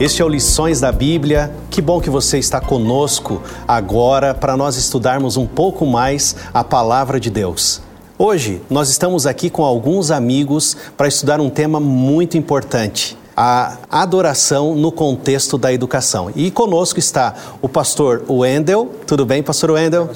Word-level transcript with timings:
Este 0.00 0.22
é 0.22 0.24
o 0.24 0.28
Lições 0.28 0.78
da 0.78 0.92
Bíblia. 0.92 1.52
Que 1.72 1.82
bom 1.82 2.00
que 2.00 2.08
você 2.08 2.38
está 2.38 2.60
conosco 2.60 3.42
agora 3.66 4.32
para 4.32 4.56
nós 4.56 4.76
estudarmos 4.76 5.36
um 5.36 5.44
pouco 5.44 5.84
mais 5.84 6.36
a 6.54 6.62
palavra 6.62 7.18
de 7.18 7.28
Deus. 7.28 7.82
Hoje 8.16 8.62
nós 8.70 8.90
estamos 8.90 9.26
aqui 9.26 9.50
com 9.50 9.64
alguns 9.64 10.12
amigos 10.12 10.76
para 10.96 11.08
estudar 11.08 11.40
um 11.40 11.50
tema 11.50 11.80
muito 11.80 12.38
importante 12.38 13.18
a 13.36 13.76
adoração 13.88 14.74
no 14.74 14.90
contexto 14.90 15.58
da 15.58 15.72
educação. 15.72 16.30
E 16.34 16.50
conosco 16.50 16.98
está 16.98 17.34
o 17.62 17.68
pastor 17.68 18.22
Wendel, 18.28 18.90
tudo 19.06 19.24
bem, 19.24 19.44
pastor 19.44 19.70
Wendel? 19.72 20.10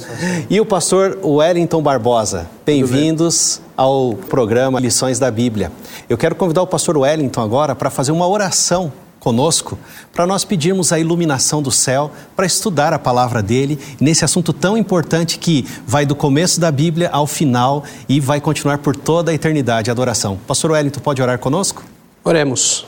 E 0.50 0.60
o 0.60 0.66
pastor 0.66 1.18
Wellington 1.22 1.80
Barbosa. 1.80 2.48
Bem-vindos 2.66 3.60
ao 3.76 4.14
programa 4.28 4.80
Lições 4.80 5.20
da 5.20 5.30
Bíblia. 5.30 5.70
Eu 6.08 6.18
quero 6.18 6.34
convidar 6.34 6.62
o 6.62 6.66
pastor 6.66 6.96
Wellington 6.98 7.40
agora 7.40 7.76
para 7.76 7.90
fazer 7.90 8.10
uma 8.10 8.26
oração 8.26 8.92
conosco 9.22 9.78
para 10.12 10.26
nós 10.26 10.44
pedirmos 10.44 10.90
a 10.90 10.98
iluminação 10.98 11.62
do 11.62 11.70
céu 11.70 12.10
para 12.34 12.44
estudar 12.44 12.92
a 12.92 12.98
palavra 12.98 13.40
dele 13.40 13.78
nesse 14.00 14.24
assunto 14.24 14.52
tão 14.52 14.76
importante 14.76 15.38
que 15.38 15.64
vai 15.86 16.04
do 16.04 16.16
começo 16.16 16.60
da 16.60 16.72
Bíblia 16.72 17.08
ao 17.12 17.24
final 17.24 17.84
e 18.08 18.18
vai 18.18 18.40
continuar 18.40 18.78
por 18.78 18.96
toda 18.96 19.30
a 19.30 19.34
eternidade 19.34 19.88
a 19.88 19.92
adoração. 19.92 20.40
Pastor 20.44 20.72
Wellington, 20.72 20.98
pode 20.98 21.22
orar 21.22 21.38
conosco? 21.38 21.84
Oremos. 22.24 22.84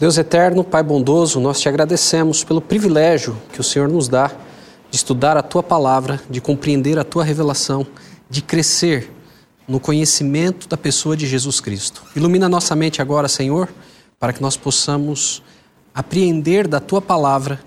Deus 0.00 0.16
eterno, 0.16 0.64
Pai 0.64 0.82
bondoso, 0.82 1.38
nós 1.38 1.60
te 1.60 1.68
agradecemos 1.68 2.42
pelo 2.42 2.62
privilégio 2.62 3.36
que 3.52 3.60
o 3.60 3.64
Senhor 3.64 3.90
nos 3.90 4.08
dá 4.08 4.28
de 4.90 4.96
estudar 4.96 5.36
a 5.36 5.42
tua 5.42 5.62
palavra, 5.62 6.18
de 6.30 6.40
compreender 6.40 6.98
a 6.98 7.04
tua 7.04 7.22
revelação, 7.22 7.86
de 8.30 8.40
crescer 8.40 9.12
no 9.66 9.78
conhecimento 9.78 10.66
da 10.66 10.78
pessoa 10.78 11.14
de 11.14 11.26
Jesus 11.26 11.60
Cristo. 11.60 12.04
Ilumina 12.16 12.48
nossa 12.48 12.74
mente 12.74 13.02
agora, 13.02 13.28
Senhor, 13.28 13.68
para 14.18 14.32
que 14.32 14.40
nós 14.40 14.56
possamos 14.56 15.42
apreender 15.98 16.68
da 16.68 16.78
tua 16.78 17.02
palavra 17.02 17.58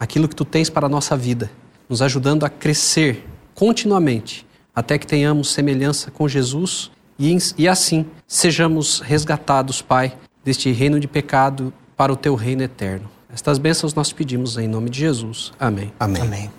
aquilo 0.00 0.26
que 0.26 0.34
tu 0.34 0.42
tens 0.42 0.70
para 0.70 0.86
a 0.86 0.88
nossa 0.88 1.14
vida, 1.14 1.50
nos 1.86 2.00
ajudando 2.00 2.44
a 2.44 2.48
crescer 2.48 3.26
continuamente 3.54 4.46
até 4.74 4.96
que 4.96 5.06
tenhamos 5.06 5.52
semelhança 5.52 6.10
com 6.10 6.26
Jesus 6.26 6.90
e, 7.18 7.36
e 7.58 7.68
assim 7.68 8.06
sejamos 8.26 9.00
resgatados, 9.00 9.82
Pai, 9.82 10.16
deste 10.42 10.72
reino 10.72 10.98
de 10.98 11.06
pecado 11.06 11.74
para 11.94 12.10
o 12.10 12.16
teu 12.16 12.34
reino 12.34 12.62
eterno. 12.62 13.06
Estas 13.30 13.58
bênçãos 13.58 13.92
nós 13.92 14.10
pedimos 14.14 14.56
em 14.56 14.66
nome 14.66 14.88
de 14.88 15.00
Jesus. 15.00 15.52
Amém. 15.60 15.92
Amém. 16.00 16.22
Amém. 16.22 16.50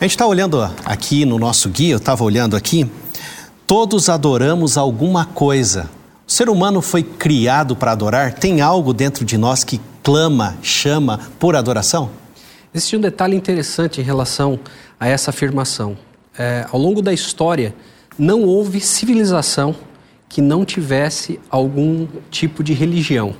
A 0.00 0.04
gente 0.04 0.12
está 0.12 0.26
olhando 0.26 0.62
aqui 0.86 1.26
no 1.26 1.38
nosso 1.38 1.68
guia, 1.68 1.92
eu 1.92 1.98
estava 1.98 2.24
olhando 2.24 2.56
aqui, 2.56 2.90
todos 3.66 4.08
adoramos 4.08 4.78
alguma 4.78 5.26
coisa. 5.26 5.90
O 6.26 6.32
ser 6.32 6.48
humano 6.48 6.80
foi 6.80 7.02
criado 7.02 7.76
para 7.76 7.92
adorar? 7.92 8.32
Tem 8.32 8.62
algo 8.62 8.94
dentro 8.94 9.22
de 9.22 9.36
nós 9.36 9.64
que 9.64 9.78
clama, 10.02 10.56
chama 10.62 11.20
por 11.38 11.56
adoração? 11.56 12.10
Existe 12.74 12.96
um 12.96 13.00
detalhe 13.00 13.36
interessante 13.36 14.00
em 14.00 14.04
relação 14.04 14.58
a 14.98 15.06
essa 15.06 15.30
afirmação. 15.30 15.96
É, 16.38 16.66
ao 16.72 16.80
longo 16.80 17.02
da 17.02 17.12
história, 17.12 17.74
não 18.18 18.42
houve 18.42 18.80
civilização 18.80 19.74
que 20.28 20.40
não 20.40 20.64
tivesse 20.64 21.38
algum 21.50 22.06
tipo 22.30 22.64
de 22.64 22.72
religião, 22.72 23.34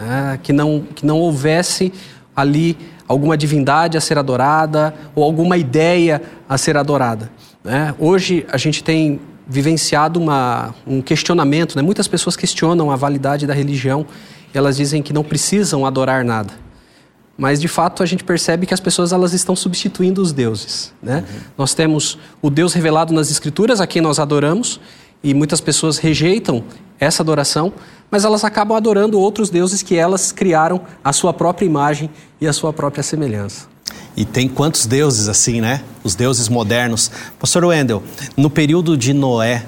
é, 0.00 0.38
que, 0.38 0.52
não, 0.52 0.82
que 0.94 1.04
não 1.04 1.18
houvesse 1.18 1.92
ali 2.34 2.78
alguma 3.06 3.36
divindade 3.36 3.96
a 3.96 4.00
ser 4.00 4.16
adorada 4.16 4.94
ou 5.14 5.22
alguma 5.22 5.56
ideia 5.56 6.22
a 6.48 6.56
ser 6.56 6.76
adorada. 6.76 7.30
Né? 7.62 7.94
Hoje 7.98 8.46
a 8.50 8.56
gente 8.56 8.82
tem 8.82 9.20
vivenciado 9.46 10.20
uma, 10.20 10.74
um 10.86 11.02
questionamento, 11.02 11.76
né? 11.76 11.82
muitas 11.82 12.08
pessoas 12.08 12.36
questionam 12.36 12.90
a 12.90 12.96
validade 12.96 13.46
da 13.46 13.54
religião 13.54 14.06
elas 14.52 14.76
dizem 14.76 15.02
que 15.02 15.12
não 15.12 15.24
precisam 15.24 15.84
adorar 15.84 16.24
nada. 16.24 16.52
Mas 17.36 17.60
de 17.60 17.68
fato 17.68 18.02
a 18.02 18.06
gente 18.06 18.24
percebe 18.24 18.66
que 18.66 18.74
as 18.74 18.80
pessoas 18.80 19.12
elas 19.12 19.32
estão 19.32 19.54
substituindo 19.54 20.20
os 20.20 20.32
deuses. 20.32 20.92
Né? 21.00 21.18
Uhum. 21.18 21.40
Nós 21.56 21.72
temos 21.72 22.18
o 22.42 22.50
Deus 22.50 22.74
revelado 22.74 23.14
nas 23.14 23.30
Escrituras, 23.30 23.80
a 23.80 23.86
quem 23.86 24.02
nós 24.02 24.18
adoramos, 24.18 24.80
e 25.22 25.32
muitas 25.32 25.60
pessoas 25.60 25.98
rejeitam 25.98 26.64
essa 26.98 27.22
adoração, 27.22 27.72
mas 28.10 28.24
elas 28.24 28.42
acabam 28.42 28.76
adorando 28.76 29.20
outros 29.20 29.50
deuses 29.50 29.82
que 29.82 29.94
elas 29.94 30.32
criaram 30.32 30.80
a 31.02 31.12
sua 31.12 31.32
própria 31.32 31.66
imagem 31.66 32.10
e 32.40 32.46
a 32.46 32.52
sua 32.52 32.72
própria 32.72 33.02
semelhança. 33.02 33.66
E 34.16 34.24
tem 34.24 34.48
quantos 34.48 34.84
deuses 34.86 35.28
assim, 35.28 35.60
né? 35.60 35.82
Os 36.02 36.16
deuses 36.16 36.48
modernos. 36.48 37.10
Pastor 37.38 37.64
Wendel, 37.64 38.02
no 38.36 38.50
período 38.50 38.96
de 38.96 39.12
Noé, 39.12 39.64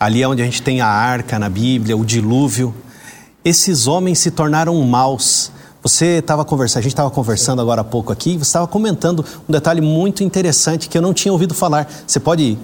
ali 0.00 0.22
é 0.22 0.28
onde 0.28 0.42
a 0.42 0.44
gente 0.44 0.62
tem 0.62 0.80
a 0.80 0.88
arca 0.88 1.38
na 1.38 1.48
Bíblia, 1.48 1.96
o 1.96 2.04
dilúvio, 2.04 2.74
esses 3.44 3.86
homens 3.86 4.18
se 4.18 4.30
tornaram 4.30 4.74
maus. 4.82 5.50
Você 5.82 6.18
estava 6.18 6.44
conversando, 6.44 6.80
a 6.80 6.82
gente 6.82 6.92
estava 6.92 7.10
conversando 7.10 7.62
agora 7.62 7.82
há 7.82 7.84
pouco 7.84 8.12
aqui, 8.12 8.36
você 8.36 8.48
estava 8.48 8.66
comentando 8.66 9.24
um 9.48 9.52
detalhe 9.52 9.80
muito 9.80 10.24
interessante 10.24 10.88
que 10.88 10.98
eu 10.98 11.02
não 11.02 11.14
tinha 11.14 11.32
ouvido 11.32 11.54
falar. 11.54 11.88
Você 12.06 12.18
pode 12.18 12.58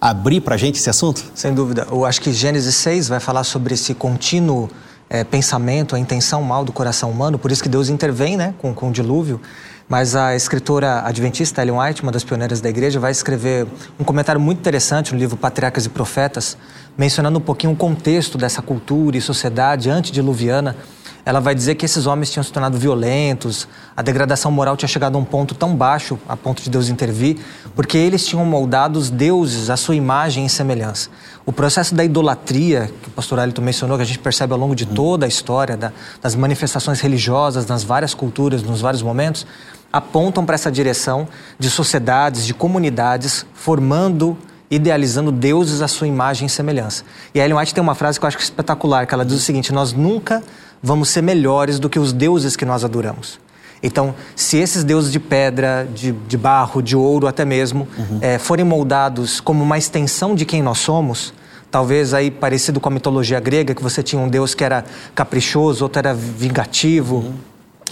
abrir 0.00 0.40
para 0.40 0.56
a 0.56 0.58
gente 0.58 0.78
esse 0.78 0.90
assunto? 0.90 1.24
Sem 1.34 1.54
dúvida. 1.54 1.86
Eu 1.90 2.04
acho 2.04 2.20
que 2.20 2.32
Gênesis 2.32 2.74
6 2.74 3.08
vai 3.08 3.20
falar 3.20 3.44
sobre 3.44 3.74
esse 3.74 3.94
contínuo 3.94 4.68
é, 5.08 5.24
pensamento, 5.24 5.94
a 5.94 5.98
intenção 5.98 6.42
mal 6.42 6.64
do 6.64 6.72
coração 6.72 7.10
humano, 7.10 7.38
por 7.38 7.52
isso 7.52 7.62
que 7.62 7.68
Deus 7.68 7.88
intervém 7.88 8.36
né, 8.36 8.54
com, 8.58 8.74
com 8.74 8.88
o 8.88 8.92
dilúvio. 8.92 9.40
Mas 9.88 10.16
a 10.16 10.34
escritora 10.34 11.02
adventista 11.06 11.62
Ellen 11.62 11.78
White, 11.78 12.02
uma 12.02 12.10
das 12.10 12.24
pioneiras 12.24 12.60
da 12.60 12.68
igreja, 12.68 12.98
vai 12.98 13.12
escrever 13.12 13.68
um 14.00 14.02
comentário 14.02 14.40
muito 14.40 14.58
interessante 14.58 15.12
no 15.12 15.18
livro 15.18 15.36
Patriarcas 15.36 15.86
e 15.86 15.88
Profetas, 15.88 16.56
mencionando 16.96 17.38
um 17.38 17.42
pouquinho 17.42 17.72
o 17.72 17.76
contexto 17.76 18.38
dessa 18.38 18.62
cultura 18.62 19.16
e 19.16 19.20
sociedade 19.20 19.90
antediluviana. 19.90 20.76
Ela 21.24 21.40
vai 21.40 21.56
dizer 21.56 21.74
que 21.74 21.84
esses 21.84 22.06
homens 22.06 22.30
tinham 22.30 22.44
se 22.44 22.52
tornado 22.52 22.78
violentos, 22.78 23.66
a 23.96 24.00
degradação 24.00 24.52
moral 24.52 24.76
tinha 24.76 24.88
chegado 24.88 25.16
a 25.16 25.18
um 25.18 25.24
ponto 25.24 25.56
tão 25.56 25.74
baixo, 25.74 26.16
a 26.28 26.36
ponto 26.36 26.62
de 26.62 26.70
Deus 26.70 26.88
intervir, 26.88 27.38
porque 27.74 27.98
eles 27.98 28.24
tinham 28.24 28.44
moldado 28.44 28.96
os 28.96 29.10
deuses 29.10 29.68
à 29.68 29.76
sua 29.76 29.96
imagem 29.96 30.46
e 30.46 30.48
semelhança. 30.48 31.10
O 31.44 31.52
processo 31.52 31.96
da 31.96 32.04
idolatria, 32.04 32.92
que 33.02 33.08
o 33.08 33.10
pastor 33.10 33.40
Elito 33.40 33.60
mencionou, 33.60 33.96
que 33.96 34.04
a 34.04 34.06
gente 34.06 34.20
percebe 34.20 34.52
ao 34.52 34.58
longo 34.58 34.76
de 34.76 34.86
toda 34.86 35.26
a 35.26 35.28
história, 35.28 35.76
da, 35.76 35.92
das 36.22 36.36
manifestações 36.36 37.00
religiosas 37.00 37.66
nas 37.66 37.82
várias 37.82 38.14
culturas, 38.14 38.62
nos 38.62 38.80
vários 38.80 39.02
momentos, 39.02 39.44
apontam 39.92 40.46
para 40.46 40.54
essa 40.54 40.70
direção 40.70 41.26
de 41.58 41.70
sociedades, 41.70 42.46
de 42.46 42.54
comunidades, 42.54 43.44
formando, 43.52 44.38
idealizando 44.70 45.30
deuses 45.30 45.80
à 45.82 45.88
sua 45.88 46.06
imagem 46.06 46.46
e 46.46 46.50
semelhança. 46.50 47.04
E 47.34 47.40
a 47.40 47.44
Ellen 47.44 47.58
White 47.58 47.74
tem 47.74 47.82
uma 47.82 47.94
frase 47.94 48.18
que 48.18 48.24
eu 48.24 48.28
acho 48.28 48.38
espetacular, 48.38 49.06
que 49.06 49.14
ela 49.14 49.24
diz 49.24 49.36
o 49.36 49.40
seguinte, 49.40 49.72
nós 49.72 49.92
nunca 49.92 50.42
vamos 50.82 51.08
ser 51.08 51.22
melhores 51.22 51.78
do 51.78 51.88
que 51.88 51.98
os 51.98 52.12
deuses 52.12 52.56
que 52.56 52.64
nós 52.64 52.84
adoramos. 52.84 53.38
Então, 53.82 54.14
se 54.34 54.56
esses 54.56 54.82
deuses 54.82 55.12
de 55.12 55.20
pedra, 55.20 55.86
de, 55.94 56.12
de 56.12 56.36
barro, 56.36 56.82
de 56.82 56.96
ouro 56.96 57.26
até 57.26 57.44
mesmo, 57.44 57.86
uhum. 57.98 58.18
é, 58.20 58.38
forem 58.38 58.64
moldados 58.64 59.40
como 59.40 59.62
uma 59.62 59.78
extensão 59.78 60.34
de 60.34 60.44
quem 60.44 60.62
nós 60.62 60.78
somos, 60.78 61.32
talvez 61.70 62.14
aí 62.14 62.30
parecido 62.30 62.80
com 62.80 62.88
a 62.88 62.92
mitologia 62.92 63.38
grega, 63.38 63.74
que 63.74 63.82
você 63.82 64.02
tinha 64.02 64.20
um 64.20 64.28
deus 64.28 64.54
que 64.54 64.64
era 64.64 64.84
caprichoso, 65.14 65.84
outro 65.84 65.98
era 65.98 66.14
vingativo, 66.14 67.16
uhum. 67.16 67.34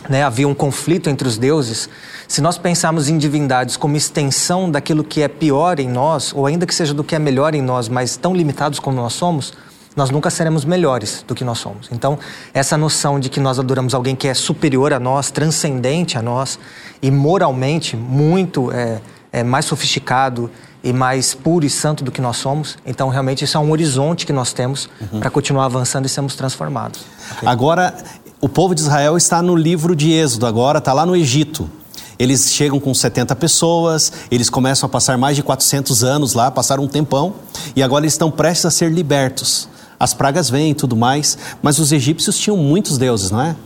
Né? 0.08 0.22
havia 0.22 0.46
um 0.46 0.54
conflito 0.54 1.08
entre 1.08 1.26
os 1.26 1.38
deuses. 1.38 1.88
Se 2.26 2.40
nós 2.40 2.58
pensarmos 2.58 3.08
em 3.08 3.18
divindades 3.18 3.76
como 3.76 3.96
extensão 3.96 4.70
daquilo 4.70 5.04
que 5.04 5.22
é 5.22 5.28
pior 5.28 5.78
em 5.78 5.88
nós, 5.88 6.32
ou 6.34 6.46
ainda 6.46 6.66
que 6.66 6.74
seja 6.74 6.94
do 6.94 7.04
que 7.04 7.14
é 7.14 7.18
melhor 7.18 7.54
em 7.54 7.62
nós, 7.62 7.88
mas 7.88 8.16
tão 8.16 8.34
limitados 8.34 8.78
como 8.78 8.96
nós 8.96 9.12
somos, 9.12 9.52
nós 9.96 10.10
nunca 10.10 10.28
seremos 10.28 10.64
melhores 10.64 11.24
do 11.26 11.34
que 11.34 11.44
nós 11.44 11.58
somos. 11.58 11.88
Então, 11.92 12.18
essa 12.52 12.76
noção 12.76 13.20
de 13.20 13.28
que 13.28 13.38
nós 13.38 13.58
adoramos 13.58 13.94
alguém 13.94 14.16
que 14.16 14.26
é 14.26 14.34
superior 14.34 14.92
a 14.92 14.98
nós, 14.98 15.30
transcendente 15.30 16.18
a 16.18 16.22
nós 16.22 16.58
e 17.00 17.10
moralmente 17.10 17.96
muito 17.96 18.72
é, 18.72 19.00
é 19.32 19.42
mais 19.44 19.66
sofisticado 19.66 20.50
e 20.82 20.92
mais 20.92 21.32
puro 21.32 21.64
e 21.64 21.70
santo 21.70 22.04
do 22.04 22.10
que 22.10 22.20
nós 22.20 22.36
somos. 22.36 22.76
Então, 22.84 23.08
realmente, 23.08 23.44
isso 23.44 23.56
é 23.56 23.60
um 23.60 23.70
horizonte 23.70 24.26
que 24.26 24.32
nós 24.32 24.52
temos 24.52 24.88
uhum. 25.00 25.20
para 25.20 25.30
continuar 25.30 25.64
avançando 25.64 26.06
e 26.06 26.08
sermos 26.08 26.34
transformados. 26.34 27.06
Okay? 27.36 27.48
Agora, 27.48 27.94
o 28.44 28.48
povo 28.48 28.74
de 28.74 28.82
Israel 28.82 29.16
está 29.16 29.40
no 29.40 29.56
livro 29.56 29.96
de 29.96 30.12
Êxodo, 30.12 30.44
agora 30.44 30.78
está 30.78 30.92
lá 30.92 31.06
no 31.06 31.16
Egito. 31.16 31.70
Eles 32.18 32.52
chegam 32.52 32.78
com 32.78 32.92
70 32.92 33.34
pessoas, 33.36 34.12
eles 34.30 34.50
começam 34.50 34.86
a 34.86 34.90
passar 34.90 35.16
mais 35.16 35.34
de 35.34 35.42
400 35.42 36.04
anos 36.04 36.34
lá, 36.34 36.50
passaram 36.50 36.84
um 36.84 36.88
tempão, 36.88 37.34
e 37.74 37.82
agora 37.82 38.04
eles 38.04 38.12
estão 38.12 38.30
prestes 38.30 38.66
a 38.66 38.70
ser 38.70 38.92
libertos 38.92 39.68
as 39.98 40.12
pragas 40.12 40.50
vêm 40.50 40.72
e 40.72 40.74
tudo 40.74 40.94
mais, 40.94 41.38
mas 41.62 41.78
os 41.78 41.90
egípcios 41.90 42.38
tinham 42.38 42.58
muitos 42.58 42.98
deuses, 42.98 43.30
não 43.30 43.40
é? 43.40 43.56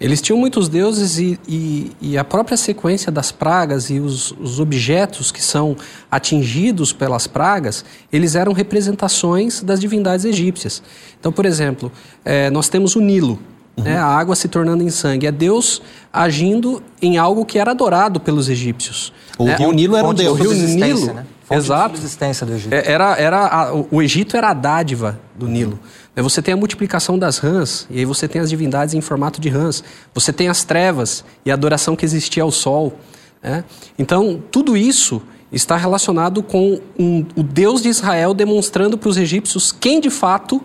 Eles 0.00 0.20
tinham 0.20 0.38
muitos 0.38 0.68
deuses 0.68 1.16
e, 1.16 1.38
e, 1.46 1.92
e 2.00 2.18
a 2.18 2.24
própria 2.24 2.56
sequência 2.56 3.12
das 3.12 3.30
pragas 3.30 3.88
e 3.88 4.00
os, 4.00 4.32
os, 4.32 4.58
objetos 4.58 5.30
que 5.30 5.42
são 5.42 5.76
atingidos 6.10 6.92
pelas 6.92 7.26
pragas, 7.26 7.84
eles 8.12 8.34
eram 8.34 8.52
representações 8.52 9.62
das 9.62 9.80
divindades 9.80 10.24
egípcias. 10.24 10.82
Então, 11.20 11.30
por 11.30 11.46
exemplo, 11.46 11.92
é, 12.24 12.50
nós 12.50 12.68
temos 12.68 12.96
o 12.96 13.00
Nilo, 13.00 13.38
uhum. 13.76 13.84
né, 13.84 13.96
a 13.96 14.06
água 14.06 14.34
se 14.34 14.48
tornando 14.48 14.82
em 14.82 14.90
sangue. 14.90 15.26
É 15.26 15.32
Deus 15.32 15.82
agindo 16.12 16.82
em 17.00 17.18
algo 17.18 17.44
que 17.44 17.58
era 17.58 17.72
adorado 17.72 18.20
pelos 18.20 18.48
egípcios. 18.48 19.12
O 19.38 19.44
né? 19.44 19.56
Rio 19.56 19.72
Nilo 19.72 19.96
era 19.96 20.06
um 20.06 20.14
Deus. 20.14 20.38
O 20.38 20.42
Rio 20.42 20.52
Nilo, 20.52 21.12
né? 21.12 21.26
Exato. 21.50 21.94
De 21.94 22.00
existência 22.00 22.44
do 22.44 22.52
Egito. 22.54 22.72
É, 22.72 22.90
era, 22.90 23.16
era 23.16 23.46
a, 23.46 23.72
o 23.72 24.02
Egito 24.02 24.36
era 24.36 24.50
a 24.50 24.54
dádiva 24.54 25.18
do 25.34 25.46
Nilo. 25.46 25.78
Né, 26.14 26.22
você 26.22 26.42
tem 26.42 26.54
a 26.54 26.56
multiplicação 26.56 27.18
das 27.18 27.38
rãs, 27.38 27.86
e 27.88 27.98
aí 27.98 28.04
você 28.04 28.26
tem 28.26 28.40
as 28.40 28.50
divindades 28.50 28.94
em 28.94 29.00
formato 29.00 29.40
de 29.40 29.48
rãs. 29.48 29.84
Você 30.12 30.32
tem 30.32 30.48
as 30.48 30.64
trevas 30.64 31.24
e 31.44 31.50
a 31.50 31.54
adoração 31.54 31.94
que 31.94 32.04
existia 32.04 32.42
ao 32.42 32.50
sol. 32.50 32.98
Né? 33.42 33.64
Então, 33.98 34.42
tudo 34.50 34.76
isso 34.76 35.22
está 35.52 35.76
relacionado 35.76 36.42
com 36.42 36.80
um, 36.98 37.24
o 37.36 37.42
Deus 37.42 37.82
de 37.82 37.88
Israel 37.88 38.34
demonstrando 38.34 38.98
para 38.98 39.08
os 39.08 39.16
egípcios 39.16 39.70
quem 39.70 40.00
de 40.00 40.10
fato 40.10 40.60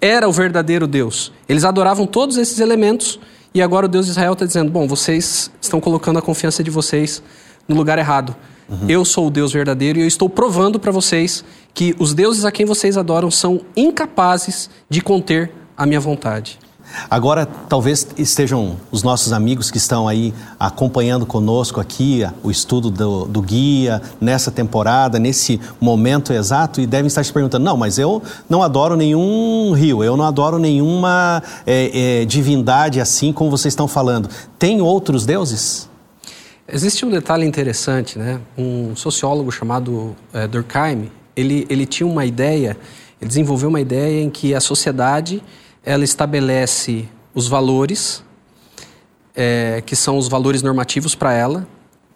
era 0.00 0.28
o 0.28 0.32
verdadeiro 0.32 0.86
Deus. 0.86 1.32
Eles 1.48 1.64
adoravam 1.64 2.06
todos 2.06 2.36
esses 2.36 2.58
elementos 2.60 3.18
e 3.54 3.62
agora 3.62 3.86
o 3.86 3.88
Deus 3.88 4.06
de 4.06 4.12
Israel 4.12 4.34
está 4.34 4.44
dizendo: 4.44 4.70
bom, 4.70 4.86
vocês 4.86 5.50
estão 5.60 5.80
colocando 5.80 6.18
a 6.18 6.22
confiança 6.22 6.62
de 6.62 6.70
vocês 6.70 7.22
no 7.66 7.74
lugar 7.74 7.98
errado. 7.98 8.36
Uhum. 8.68 8.88
Eu 8.88 9.04
sou 9.04 9.28
o 9.28 9.30
Deus 9.30 9.52
verdadeiro 9.52 9.98
e 9.98 10.02
eu 10.02 10.08
estou 10.08 10.28
provando 10.28 10.78
para 10.78 10.90
vocês 10.90 11.44
que 11.72 11.94
os 11.98 12.12
deuses 12.14 12.44
a 12.44 12.52
quem 12.52 12.66
vocês 12.66 12.96
adoram 12.96 13.30
são 13.30 13.60
incapazes 13.76 14.68
de 14.90 15.00
conter 15.00 15.52
a 15.76 15.86
minha 15.86 16.00
vontade. 16.00 16.58
Agora, 17.10 17.46
talvez 17.46 18.08
estejam 18.16 18.76
os 18.90 19.02
nossos 19.02 19.32
amigos 19.32 19.70
que 19.70 19.76
estão 19.76 20.08
aí 20.08 20.32
acompanhando 20.58 21.26
conosco 21.26 21.80
aqui 21.80 22.26
o 22.42 22.50
estudo 22.50 22.90
do, 22.90 23.26
do, 23.26 23.42
guia, 23.42 24.00
nessa 24.20 24.50
temporada, 24.50 25.18
nesse 25.18 25.60
momento 25.80 26.32
exato, 26.32 26.80
e 26.80 26.86
devem 26.86 27.06
estar 27.06 27.24
se 27.24 27.32
perguntando: 27.32 27.64
não, 27.64 27.76
mas 27.76 27.98
eu 27.98 28.22
não 28.48 28.62
adoro 28.62 28.96
nenhum 28.96 29.72
rio, 29.72 30.02
eu 30.02 30.16
não 30.16 30.24
adoro 30.24 30.58
nenhuma 30.58 31.42
é, 31.66 32.22
é, 32.22 32.24
divindade 32.24 33.00
assim 33.00 33.32
como 33.32 33.50
vocês 33.50 33.72
estão 33.72 33.86
falando. 33.86 34.28
Tem 34.58 34.80
outros 34.80 35.24
deuses? 35.26 35.88
Existe 36.68 37.06
um 37.06 37.10
detalhe 37.10 37.46
interessante, 37.46 38.18
né? 38.18 38.40
Um 38.58 38.96
sociólogo 38.96 39.52
chamado 39.52 40.16
é, 40.32 40.48
Durkheim, 40.48 41.10
ele, 41.36 41.64
ele 41.70 41.86
tinha 41.86 42.06
uma 42.06 42.24
ideia, 42.24 42.76
ele 43.20 43.28
desenvolveu 43.28 43.68
uma 43.68 43.80
ideia 43.80 44.20
em 44.20 44.30
que 44.30 44.52
a 44.52 44.60
sociedade 44.60 45.42
ela 45.86 46.04
estabelece 46.04 47.08
os 47.32 47.46
valores, 47.46 48.22
é, 49.34 49.82
que 49.86 49.94
são 49.94 50.18
os 50.18 50.28
valores 50.28 50.62
normativos 50.62 51.14
para 51.14 51.32
ela. 51.32 51.66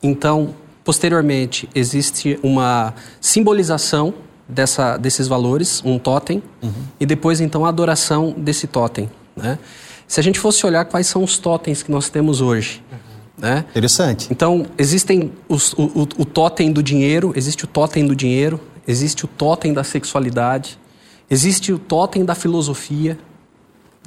Então, 0.02 0.54
posteriormente, 0.84 1.68
existe 1.74 2.38
uma 2.42 2.92
simbolização 3.20 4.12
dessa, 4.48 4.96
desses 4.96 5.28
valores, 5.28 5.80
um 5.84 5.98
totem, 5.98 6.42
uhum. 6.60 6.72
e 6.98 7.06
depois, 7.06 7.40
então, 7.40 7.64
a 7.64 7.68
adoração 7.68 8.34
desse 8.36 8.66
totem. 8.66 9.08
Né? 9.36 9.58
Se 10.08 10.18
a 10.18 10.22
gente 10.22 10.40
fosse 10.40 10.66
olhar 10.66 10.84
quais 10.86 11.06
são 11.06 11.22
os 11.22 11.38
totens 11.38 11.82
que 11.82 11.92
nós 11.92 12.10
temos 12.10 12.40
hoje, 12.40 12.82
uhum. 12.90 13.10
Né? 13.40 13.64
Interessante. 13.70 14.28
Então, 14.30 14.66
existem 14.76 15.32
os, 15.48 15.72
o, 15.72 15.82
o, 15.82 16.02
o 16.02 16.24
totem 16.26 16.70
do 16.70 16.82
dinheiro, 16.82 17.32
existe 17.34 17.64
o 17.64 17.66
totem 17.66 18.06
do 18.06 18.14
dinheiro, 18.14 18.60
existe 18.86 19.24
o 19.24 19.28
totem 19.28 19.72
da 19.72 19.82
sexualidade, 19.82 20.78
existe 21.30 21.72
o 21.72 21.78
totem 21.78 22.22
da 22.22 22.34
filosofia. 22.34 23.18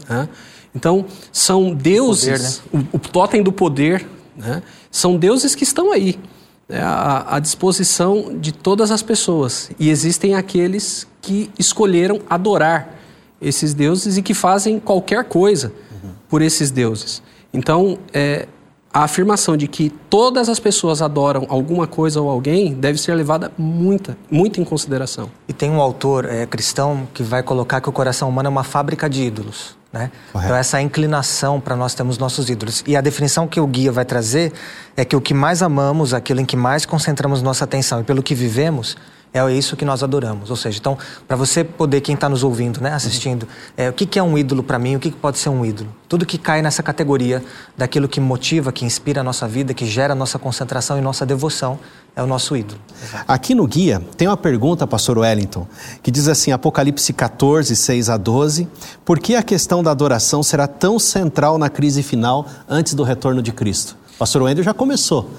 Né? 0.10 0.28
Então, 0.76 1.06
são 1.32 1.74
deuses, 1.74 2.62
o, 2.66 2.70
poder, 2.70 2.84
né? 2.84 2.90
o, 2.94 2.98
o 2.98 3.00
totem 3.00 3.44
do 3.44 3.52
poder, 3.52 4.08
né? 4.36 4.64
são 4.92 5.18
deuses 5.18 5.56
que 5.56 5.64
estão 5.64 5.92
aí, 5.92 6.20
né? 6.68 6.82
à, 6.82 7.36
à 7.36 7.40
disposição 7.40 8.38
de 8.40 8.52
todas 8.52 8.92
as 8.92 9.02
pessoas. 9.02 9.72
E 9.80 9.90
existem 9.90 10.36
aqueles 10.36 11.08
que 11.22 11.50
escolheram 11.58 12.22
adorar 12.30 12.96
esses 13.42 13.74
deuses 13.74 14.18
e 14.18 14.22
que 14.22 14.34
fazem 14.34 14.80
qualquer 14.80 15.26
coisa 15.26 15.74
uhum. 15.92 16.12
por 16.30 16.42
esses 16.42 16.72
deuses. 16.72 17.22
Então, 17.54 18.00
é, 18.14 18.48
a 18.94 19.04
afirmação 19.04 19.58
de 19.58 19.68
que 19.68 19.90
todas 20.10 20.48
as 20.48 20.60
pessoas 20.60 21.02
adoram 21.02 21.48
alguma 21.50 21.88
coisa 21.88 22.22
ou 22.22 22.30
alguém 22.30 22.74
deve 22.74 23.00
ser 23.00 23.16
levada 23.16 23.52
muita, 23.58 24.16
muito 24.30 24.62
em 24.62 24.64
consideração. 24.64 25.32
E 25.48 25.54
tem 25.54 25.70
um 25.72 25.82
autor 25.82 26.26
é, 26.26 26.46
cristão 26.46 27.08
que 27.12 27.24
vai 27.24 27.42
colocar 27.42 27.82
que 27.82 27.90
o 27.90 27.92
coração 27.92 28.30
humano 28.30 28.48
é 28.48 28.50
uma 28.50 28.64
fábrica 28.64 29.10
de 29.10 29.24
ídolos. 29.24 29.76
Né? 29.94 30.12
Então, 30.30 30.56
essa 30.56 30.82
inclinação 30.82 31.62
para 31.62 31.76
nós 31.76 31.94
termos 31.94 32.18
nossos 32.18 32.50
ídolos. 32.50 32.84
E 32.88 32.98
a 32.98 33.02
definição 33.02 33.48
que 33.48 33.60
o 33.60 33.68
guia 33.68 33.92
vai 33.92 34.04
trazer 34.04 34.52
é 34.98 35.06
que 35.06 35.16
o 35.16 35.22
que 35.22 35.36
mais 35.36 35.62
amamos, 35.62 36.16
aquilo 36.16 36.42
em 36.42 36.46
que 36.46 36.58
mais 36.58 36.84
concentramos 36.84 37.44
nossa 37.44 37.64
atenção 37.64 38.02
e 38.02 38.04
pelo 38.04 38.24
que 38.24 38.34
vivemos, 38.34 38.98
é 39.34 39.52
isso 39.52 39.76
que 39.76 39.84
nós 39.84 40.04
adoramos. 40.04 40.52
Ou 40.52 40.56
seja, 40.56 40.78
então, 40.80 40.98
para 41.28 41.36
você 41.36 41.64
poder, 41.64 42.02
quem 42.02 42.14
está 42.14 42.30
nos 42.30 42.44
ouvindo, 42.44 42.80
né, 42.80 42.94
assistindo, 42.94 43.48
é, 43.76 43.90
o 43.90 43.94
que, 43.94 44.06
que 44.06 44.20
é 44.20 44.24
um 44.24 44.38
ídolo 44.38 44.62
para 44.62 44.78
mim, 44.78 44.96
o 44.96 45.00
que, 45.00 45.10
que 45.10 45.18
pode 45.18 45.40
ser 45.40 45.50
um 45.50 45.66
ídolo? 45.66 45.90
Tudo 46.08 46.26
que 46.26 46.38
cai 46.38 46.62
nessa 46.62 46.84
categoria 46.84 47.44
daquilo 47.76 48.08
que 48.08 48.20
motiva, 48.20 48.72
que 48.72 48.86
inspira 48.86 49.22
a 49.22 49.24
nossa 49.24 49.48
vida, 49.48 49.74
que 49.74 49.88
gera 49.88 50.14
a 50.14 50.16
nossa 50.16 50.38
concentração 50.38 51.00
e 51.00 51.02
nossa 51.02 51.26
devoção, 51.26 51.80
é 52.16 52.22
o 52.22 52.28
nosso 52.28 52.56
ídolo. 52.56 52.80
Aqui 53.28 53.56
no 53.56 53.66
guia 53.66 54.00
tem 54.16 54.28
uma 54.28 54.38
pergunta, 54.38 54.86
pastor 54.86 55.18
Wellington, 55.18 55.68
que 56.04 56.12
diz 56.12 56.28
assim, 56.28 56.52
Apocalipse 56.52 57.12
14, 57.12 57.76
6 57.76 58.10
a 58.10 58.18
12, 58.18 58.68
por 59.04 59.20
que 59.20 59.36
a 59.36 59.42
questão 59.42 59.82
da 59.82 59.90
adoração 59.90 60.44
será 60.44 60.68
tão 60.68 61.00
central 61.00 61.58
na 61.58 61.70
crise 61.70 62.04
final 62.04 62.46
antes 62.70 62.94
do 62.94 63.04
retorno 63.04 63.42
de 63.42 63.52
Cristo? 63.52 63.98
Pastor 64.20 64.44
Wendel 64.44 64.64
já 64.64 64.76
começou 64.76 65.32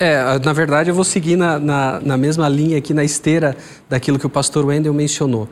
é, 0.00 0.38
na 0.38 0.52
verdade 0.54 0.88
eu 0.90 0.94
vou 0.94 1.04
seguir 1.04 1.36
na, 1.36 1.58
na, 1.58 2.00
na, 2.00 2.16
mesma 2.16 2.48
linha 2.48 2.78
aqui, 2.78 2.94
na 2.94 3.04
esteira 3.04 3.54
daquilo 3.88 4.18
que 4.18 4.26
o 4.26 4.30
pastor 4.30 4.64
Wendel 4.64 4.94
mencionou. 4.94 5.46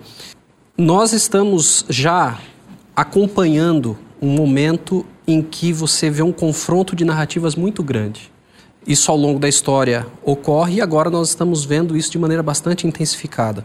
Nós 0.76 1.12
estamos 1.12 1.84
já 1.88 2.38
acompanhando 2.96 3.98
um 4.22 4.30
momento 4.30 5.04
em 5.26 5.42
que 5.42 5.72
você 5.72 6.08
vê 6.08 6.22
um 6.22 6.32
confronto 6.32 6.96
de 6.96 7.04
narrativas 7.04 7.54
muito 7.54 7.82
grande. 7.82 8.32
Isso 8.86 9.10
ao 9.10 9.18
longo 9.18 9.38
da 9.38 9.48
história 9.48 10.06
ocorre 10.24 10.76
e 10.76 10.80
agora 10.80 11.10
nós 11.10 11.28
estamos 11.28 11.66
vendo 11.66 11.94
isso 11.94 12.10
de 12.10 12.18
maneira 12.18 12.42
bastante 12.42 12.86
intensificada. 12.86 13.64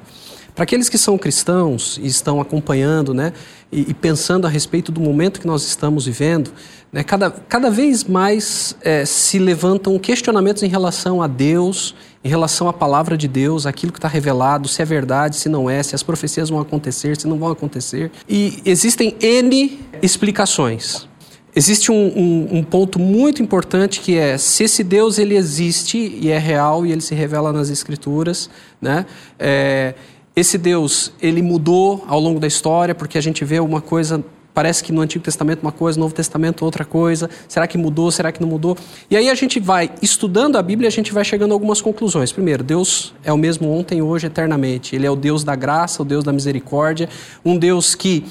Para 0.56 0.64
aqueles 0.64 0.88
que 0.88 0.98
são 0.98 1.18
cristãos 1.18 2.00
e 2.02 2.06
estão 2.06 2.40
acompanhando 2.40 3.14
né, 3.14 3.34
e, 3.72 3.90
e 3.90 3.94
pensando 3.94 4.46
a 4.46 4.50
respeito 4.50 4.92
do 4.92 5.02
momento 5.02 5.40
que 5.42 5.48
nós 5.48 5.66
estamos 5.66 6.06
vivendo, 6.06 6.52
né, 6.92 7.04
cada, 7.04 7.32
cada 7.32 7.72
vez 7.72 8.04
mais 8.04 8.76
é, 8.82 9.04
se 9.04 9.40
levantam 9.40 9.98
questionamentos 9.98 10.62
em 10.62 10.68
relação 10.68 11.24
a 11.24 11.28
Deus, 11.28 11.96
em 12.24 12.30
relação 12.30 12.70
à 12.70 12.74
palavra 12.74 13.18
de 13.18 13.28
Deus, 13.28 13.66
aquilo 13.66 13.92
que 13.92 13.98
está 13.98 14.08
revelado, 14.08 14.68
se 14.68 14.80
é 14.80 14.86
verdade, 14.86 15.38
se 15.38 15.50
não 15.50 15.68
é, 15.68 15.82
se 15.82 15.96
as 15.96 16.04
profecias 16.04 16.50
vão 16.50 16.60
acontecer, 16.60 17.20
se 17.20 17.28
não 17.28 17.40
vão 17.40 17.50
acontecer. 17.50 18.12
E 18.30 18.62
existem 18.64 19.16
N 19.20 19.80
explicações. 20.04 21.08
Existe 21.56 21.92
um, 21.92 21.96
um, 21.96 22.58
um, 22.58 22.64
ponto 22.64 22.98
muito 22.98 23.42
importante 23.42 24.00
que 24.00 24.18
é 24.18 24.40
se 24.40 24.64
esse 24.64 24.84
Deus 24.84 25.20
ele 25.20 25.36
existe 25.36 25.98
e 26.20 26.30
é 26.30 26.38
real 26.40 26.84
e 26.84 26.92
ele 26.92 27.02
se 27.02 27.14
revela 27.14 27.54
nas 27.54 27.70
Escrituras, 27.70 28.50
né? 28.82 29.06
É, 29.38 29.94
esse 30.36 30.58
Deus, 30.58 31.12
ele 31.22 31.42
mudou 31.42 32.04
ao 32.08 32.20
longo 32.20 32.40
da 32.40 32.48
história, 32.48 32.96
porque 32.96 33.18
a 33.18 33.22
gente 33.22 33.46
vê 33.46 33.60
uma 33.60 33.80
coisa, 33.80 34.24
parece 34.52 34.84
que 34.84 34.92
no 34.92 35.02
Antigo 35.02 35.24
Testamento 35.24 35.62
uma 35.62 35.72
coisa, 35.72 36.00
no 36.00 36.06
Novo 36.06 36.16
Testamento 36.16 36.66
outra 36.66 36.84
coisa. 36.84 37.30
Será 37.48 37.68
que 37.68 37.78
mudou? 37.78 38.10
Será 38.10 38.32
que 38.32 38.42
não 38.42 38.48
mudou? 38.48 38.76
E 39.12 39.16
aí 39.16 39.30
a 39.30 39.36
gente 39.36 39.60
vai 39.60 39.92
estudando 40.02 40.56
a 40.56 40.62
Bíblia, 40.64 40.88
a 40.88 40.92
gente 40.92 41.14
vai 41.14 41.24
chegando 41.24 41.52
a 41.52 41.54
algumas 41.54 41.82
conclusões. 41.82 42.32
Primeiro, 42.32 42.64
Deus 42.64 43.14
é 43.24 43.32
o 43.32 43.38
mesmo 43.38 43.72
ontem, 43.72 44.02
hoje, 44.02 44.26
eternamente. 44.26 44.96
Ele 44.96 45.06
é 45.06 45.12
o 45.12 45.16
Deus 45.16 45.44
da 45.44 45.56
graça, 45.56 46.02
o 46.02 46.06
Deus 46.06 46.24
da 46.24 46.34
misericórdia, 46.34 47.08
um 47.46 47.56
Deus 47.56 47.94
que 47.94 48.26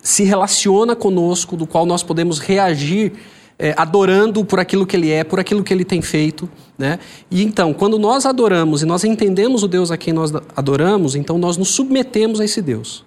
se 0.00 0.22
relaciona 0.22 0.94
conosco, 0.94 1.56
do 1.56 1.66
qual 1.66 1.84
nós 1.84 2.04
podemos 2.04 2.38
reagir 2.38 3.12
é, 3.58 3.74
adorando 3.76 4.44
por 4.44 4.60
aquilo 4.60 4.86
que 4.86 4.96
ele 4.96 5.10
é, 5.10 5.24
por 5.24 5.40
aquilo 5.40 5.64
que 5.64 5.74
ele 5.74 5.84
tem 5.84 6.00
feito. 6.00 6.48
Né? 6.78 6.98
E 7.30 7.42
então, 7.42 7.74
quando 7.74 7.98
nós 7.98 8.24
adoramos 8.24 8.82
e 8.82 8.86
nós 8.86 9.02
entendemos 9.02 9.62
o 9.62 9.68
Deus 9.68 9.90
a 9.90 9.96
quem 9.96 10.12
nós 10.12 10.32
adoramos, 10.54 11.16
então 11.16 11.36
nós 11.36 11.56
nos 11.56 11.70
submetemos 11.70 12.40
a 12.40 12.44
esse 12.44 12.62
Deus. 12.62 13.04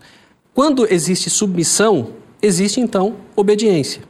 Quando 0.54 0.86
existe 0.92 1.30
submissão, 1.30 2.10
existe 2.42 2.82
então 2.82 3.16
obediência, 3.36 4.02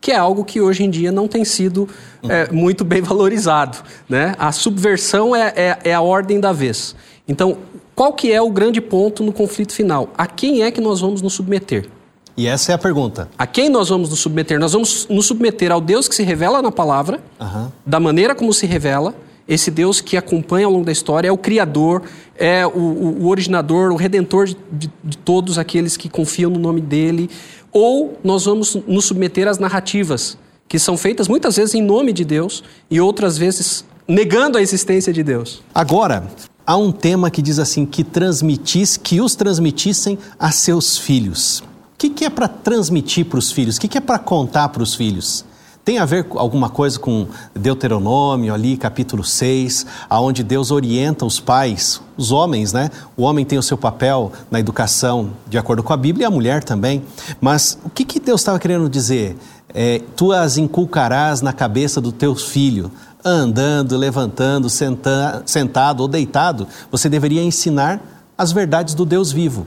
que 0.00 0.10
é 0.10 0.16
algo 0.16 0.44
que 0.44 0.60
hoje 0.60 0.84
em 0.84 0.88
dia 0.88 1.12
não 1.12 1.28
tem 1.28 1.44
sido 1.44 1.86
é, 2.26 2.50
muito 2.50 2.82
bem 2.82 3.02
valorizado. 3.02 3.78
Né? 4.08 4.34
A 4.38 4.52
subversão 4.52 5.36
é, 5.36 5.52
é, 5.54 5.78
é 5.84 5.94
a 5.94 6.00
ordem 6.00 6.40
da 6.40 6.52
vez. 6.52 6.96
Então, 7.28 7.58
qual 7.94 8.12
que 8.14 8.32
é 8.32 8.40
o 8.40 8.50
grande 8.50 8.80
ponto 8.80 9.22
no 9.22 9.32
conflito 9.32 9.74
final? 9.74 10.10
A 10.16 10.26
quem 10.26 10.62
é 10.62 10.70
que 10.70 10.80
nós 10.80 11.00
vamos 11.00 11.20
nos 11.20 11.34
submeter? 11.34 11.88
E 12.36 12.46
essa 12.46 12.72
é 12.72 12.74
a 12.74 12.78
pergunta. 12.78 13.28
A 13.38 13.46
quem 13.46 13.68
nós 13.68 13.88
vamos 13.88 14.10
nos 14.10 14.20
submeter? 14.20 14.58
Nós 14.58 14.72
vamos 14.72 15.06
nos 15.08 15.26
submeter 15.26 15.72
ao 15.72 15.80
Deus 15.80 16.06
que 16.08 16.14
se 16.14 16.22
revela 16.22 16.60
na 16.60 16.70
palavra, 16.70 17.20
uhum. 17.40 17.70
da 17.84 17.98
maneira 17.98 18.34
como 18.34 18.52
se 18.52 18.66
revela, 18.66 19.14
esse 19.48 19.70
Deus 19.70 20.00
que 20.00 20.16
acompanha 20.16 20.66
ao 20.66 20.72
longo 20.72 20.84
da 20.84 20.92
história, 20.92 21.28
é 21.28 21.32
o 21.32 21.38
Criador, 21.38 22.02
é 22.36 22.66
o, 22.66 22.70
o, 22.70 23.22
o 23.22 23.28
originador, 23.28 23.92
o 23.92 23.96
redentor 23.96 24.46
de, 24.46 24.56
de, 24.70 24.90
de 25.02 25.18
todos 25.18 25.56
aqueles 25.56 25.96
que 25.96 26.08
confiam 26.08 26.50
no 26.50 26.58
nome 26.58 26.80
dele, 26.80 27.30
ou 27.72 28.18
nós 28.24 28.44
vamos 28.44 28.76
nos 28.86 29.04
submeter 29.04 29.46
às 29.46 29.58
narrativas 29.58 30.36
que 30.68 30.78
são 30.78 30.96
feitas 30.96 31.28
muitas 31.28 31.56
vezes 31.56 31.74
em 31.74 31.82
nome 31.82 32.12
de 32.12 32.24
Deus 32.24 32.62
e 32.90 33.00
outras 33.00 33.38
vezes 33.38 33.84
negando 34.06 34.58
a 34.58 34.62
existência 34.62 35.12
de 35.12 35.22
Deus. 35.22 35.62
Agora, 35.74 36.24
há 36.66 36.76
um 36.76 36.92
tema 36.92 37.30
que 37.30 37.42
diz 37.42 37.58
assim: 37.58 37.86
que 37.86 38.02
transmitis, 38.02 38.96
que 38.96 39.20
os 39.20 39.34
transmitissem 39.34 40.18
a 40.38 40.50
seus 40.50 40.98
filhos. 40.98 41.62
O 41.96 41.98
que, 41.98 42.10
que 42.10 42.26
é 42.26 42.30
para 42.30 42.46
transmitir 42.46 43.24
para 43.24 43.38
os 43.38 43.50
filhos? 43.50 43.78
O 43.78 43.80
que, 43.80 43.88
que 43.88 43.96
é 43.96 44.02
para 44.02 44.18
contar 44.18 44.68
para 44.68 44.82
os 44.82 44.94
filhos? 44.94 45.46
Tem 45.82 45.98
a 45.98 46.04
ver 46.04 46.26
alguma 46.32 46.68
coisa 46.68 46.98
com 46.98 47.26
Deuteronômio 47.54 48.52
ali, 48.52 48.76
capítulo 48.76 49.24
6, 49.24 49.86
aonde 50.10 50.42
Deus 50.42 50.70
orienta 50.70 51.24
os 51.24 51.40
pais, 51.40 52.02
os 52.14 52.30
homens, 52.30 52.70
né? 52.74 52.90
O 53.16 53.22
homem 53.22 53.46
tem 53.46 53.58
o 53.58 53.62
seu 53.62 53.78
papel 53.78 54.30
na 54.50 54.60
educação 54.60 55.30
de 55.48 55.56
acordo 55.56 55.82
com 55.82 55.90
a 55.90 55.96
Bíblia 55.96 56.24
e 56.24 56.26
a 56.26 56.30
mulher 56.30 56.62
também. 56.62 57.02
Mas 57.40 57.78
o 57.82 57.88
que, 57.88 58.04
que 58.04 58.20
Deus 58.20 58.42
estava 58.42 58.58
querendo 58.58 58.90
dizer? 58.90 59.34
É, 59.72 60.02
tu 60.14 60.32
as 60.32 60.58
inculcarás 60.58 61.40
na 61.40 61.54
cabeça 61.54 61.98
do 61.98 62.12
teu 62.12 62.34
filho, 62.34 62.92
andando, 63.24 63.96
levantando, 63.96 64.68
senta, 64.68 65.42
sentado 65.46 66.00
ou 66.02 66.08
deitado, 66.08 66.68
você 66.90 67.08
deveria 67.08 67.42
ensinar 67.42 68.02
as 68.36 68.52
verdades 68.52 68.94
do 68.94 69.06
Deus 69.06 69.32
vivo. 69.32 69.66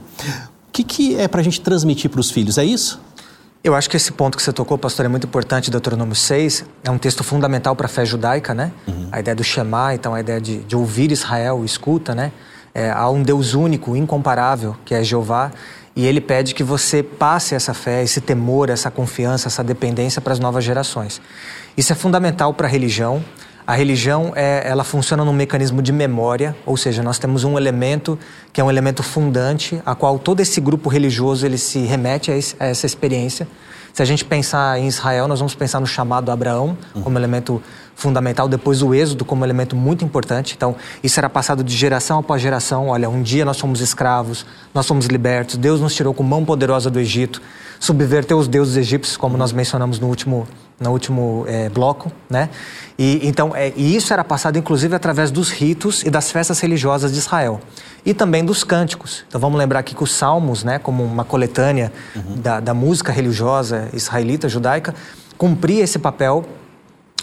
O 0.80 0.82
que, 0.82 0.84
que 0.84 1.20
é 1.20 1.28
para 1.28 1.42
a 1.42 1.44
gente 1.44 1.60
transmitir 1.60 2.08
para 2.08 2.22
os 2.22 2.30
filhos? 2.30 2.56
É 2.56 2.64
isso? 2.64 2.98
Eu 3.62 3.74
acho 3.74 3.90
que 3.90 3.98
esse 3.98 4.10
ponto 4.12 4.34
que 4.34 4.42
você 4.42 4.50
tocou, 4.50 4.78
pastor, 4.78 5.04
é 5.04 5.08
muito 5.10 5.26
importante. 5.26 5.70
Deuteronômio 5.70 6.14
6 6.14 6.64
é 6.82 6.90
um 6.90 6.96
texto 6.96 7.22
fundamental 7.22 7.76
para 7.76 7.84
a 7.84 7.88
fé 7.88 8.06
judaica, 8.06 8.54
né? 8.54 8.72
Uhum. 8.88 9.08
A 9.12 9.20
ideia 9.20 9.34
do 9.34 9.44
Shema, 9.44 9.94
então 9.94 10.14
a 10.14 10.20
ideia 10.20 10.40
de, 10.40 10.60
de 10.60 10.74
ouvir 10.74 11.12
Israel, 11.12 11.66
escuta, 11.66 12.14
né? 12.14 12.32
É, 12.72 12.90
há 12.90 13.10
um 13.10 13.22
Deus 13.22 13.52
único, 13.52 13.94
incomparável, 13.94 14.74
que 14.82 14.94
é 14.94 15.04
Jeová, 15.04 15.52
e 15.94 16.06
ele 16.06 16.18
pede 16.18 16.54
que 16.54 16.62
você 16.62 17.02
passe 17.02 17.54
essa 17.54 17.74
fé, 17.74 18.02
esse 18.02 18.22
temor, 18.22 18.70
essa 18.70 18.90
confiança, 18.90 19.48
essa 19.48 19.62
dependência 19.62 20.22
para 20.22 20.32
as 20.32 20.38
novas 20.38 20.64
gerações. 20.64 21.20
Isso 21.76 21.92
é 21.92 21.94
fundamental 21.94 22.54
para 22.54 22.66
a 22.66 22.70
religião, 22.70 23.22
a 23.70 23.74
religião 23.74 24.32
é, 24.34 24.68
ela 24.68 24.82
funciona 24.82 25.24
num 25.24 25.32
mecanismo 25.32 25.80
de 25.80 25.92
memória, 25.92 26.56
ou 26.66 26.76
seja, 26.76 27.04
nós 27.04 27.20
temos 27.20 27.44
um 27.44 27.56
elemento 27.56 28.18
que 28.52 28.60
é 28.60 28.64
um 28.64 28.68
elemento 28.68 29.00
fundante, 29.00 29.80
a 29.86 29.94
qual 29.94 30.18
todo 30.18 30.40
esse 30.40 30.60
grupo 30.60 30.88
religioso 30.88 31.46
ele 31.46 31.56
se 31.56 31.78
remete 31.78 32.32
a, 32.32 32.36
esse, 32.36 32.56
a 32.58 32.66
essa 32.66 32.84
experiência. 32.84 33.46
Se 33.94 34.02
a 34.02 34.04
gente 34.04 34.24
pensar 34.24 34.76
em 34.76 34.88
Israel, 34.88 35.28
nós 35.28 35.38
vamos 35.38 35.54
pensar 35.54 35.78
no 35.78 35.86
chamado 35.86 36.32
Abraão 36.32 36.76
como 37.04 37.16
elemento 37.16 37.62
fundamental, 37.94 38.48
depois 38.48 38.82
o 38.82 38.92
êxodo 38.92 39.24
como 39.24 39.44
elemento 39.44 39.76
muito 39.76 40.04
importante. 40.04 40.54
Então, 40.56 40.74
isso 41.00 41.20
era 41.20 41.30
passado 41.30 41.62
de 41.62 41.76
geração 41.76 42.18
após 42.18 42.42
geração. 42.42 42.88
Olha, 42.88 43.08
um 43.08 43.22
dia 43.22 43.44
nós 43.44 43.60
fomos 43.60 43.80
escravos, 43.80 44.44
nós 44.74 44.84
fomos 44.84 45.06
libertos, 45.06 45.56
Deus 45.56 45.80
nos 45.80 45.94
tirou 45.94 46.12
com 46.12 46.24
mão 46.24 46.44
poderosa 46.44 46.90
do 46.90 46.98
Egito, 46.98 47.40
subverteu 47.78 48.36
os 48.36 48.48
deuses 48.48 48.76
egípcios, 48.76 49.16
como 49.16 49.36
nós 49.36 49.52
mencionamos 49.52 50.00
no 50.00 50.08
último 50.08 50.48
no 50.80 50.90
último 50.90 51.44
é, 51.46 51.68
bloco, 51.68 52.10
né? 52.28 52.48
E 52.98 53.20
então 53.28 53.54
é, 53.54 53.72
e 53.76 53.94
isso 53.94 54.12
era 54.12 54.24
passado 54.24 54.58
inclusive 54.58 54.94
através 54.94 55.30
dos 55.30 55.50
ritos 55.50 56.02
e 56.02 56.10
das 56.10 56.32
festas 56.32 56.58
religiosas 56.58 57.12
de 57.12 57.18
Israel 57.18 57.60
e 58.04 58.14
também 58.14 58.44
dos 58.44 58.64
cânticos. 58.64 59.24
Então 59.28 59.40
vamos 59.40 59.58
lembrar 59.58 59.80
aqui 59.80 59.94
que 59.94 60.02
os 60.02 60.12
salmos, 60.14 60.64
né, 60.64 60.78
como 60.78 61.04
uma 61.04 61.24
coletânea 61.24 61.92
uhum. 62.16 62.40
da, 62.40 62.60
da, 62.60 62.74
música 62.74 63.12
religiosa 63.12 63.88
israelita 63.92 64.48
judaica, 64.48 64.94
cumpria 65.36 65.84
esse 65.84 65.98
papel 65.98 66.44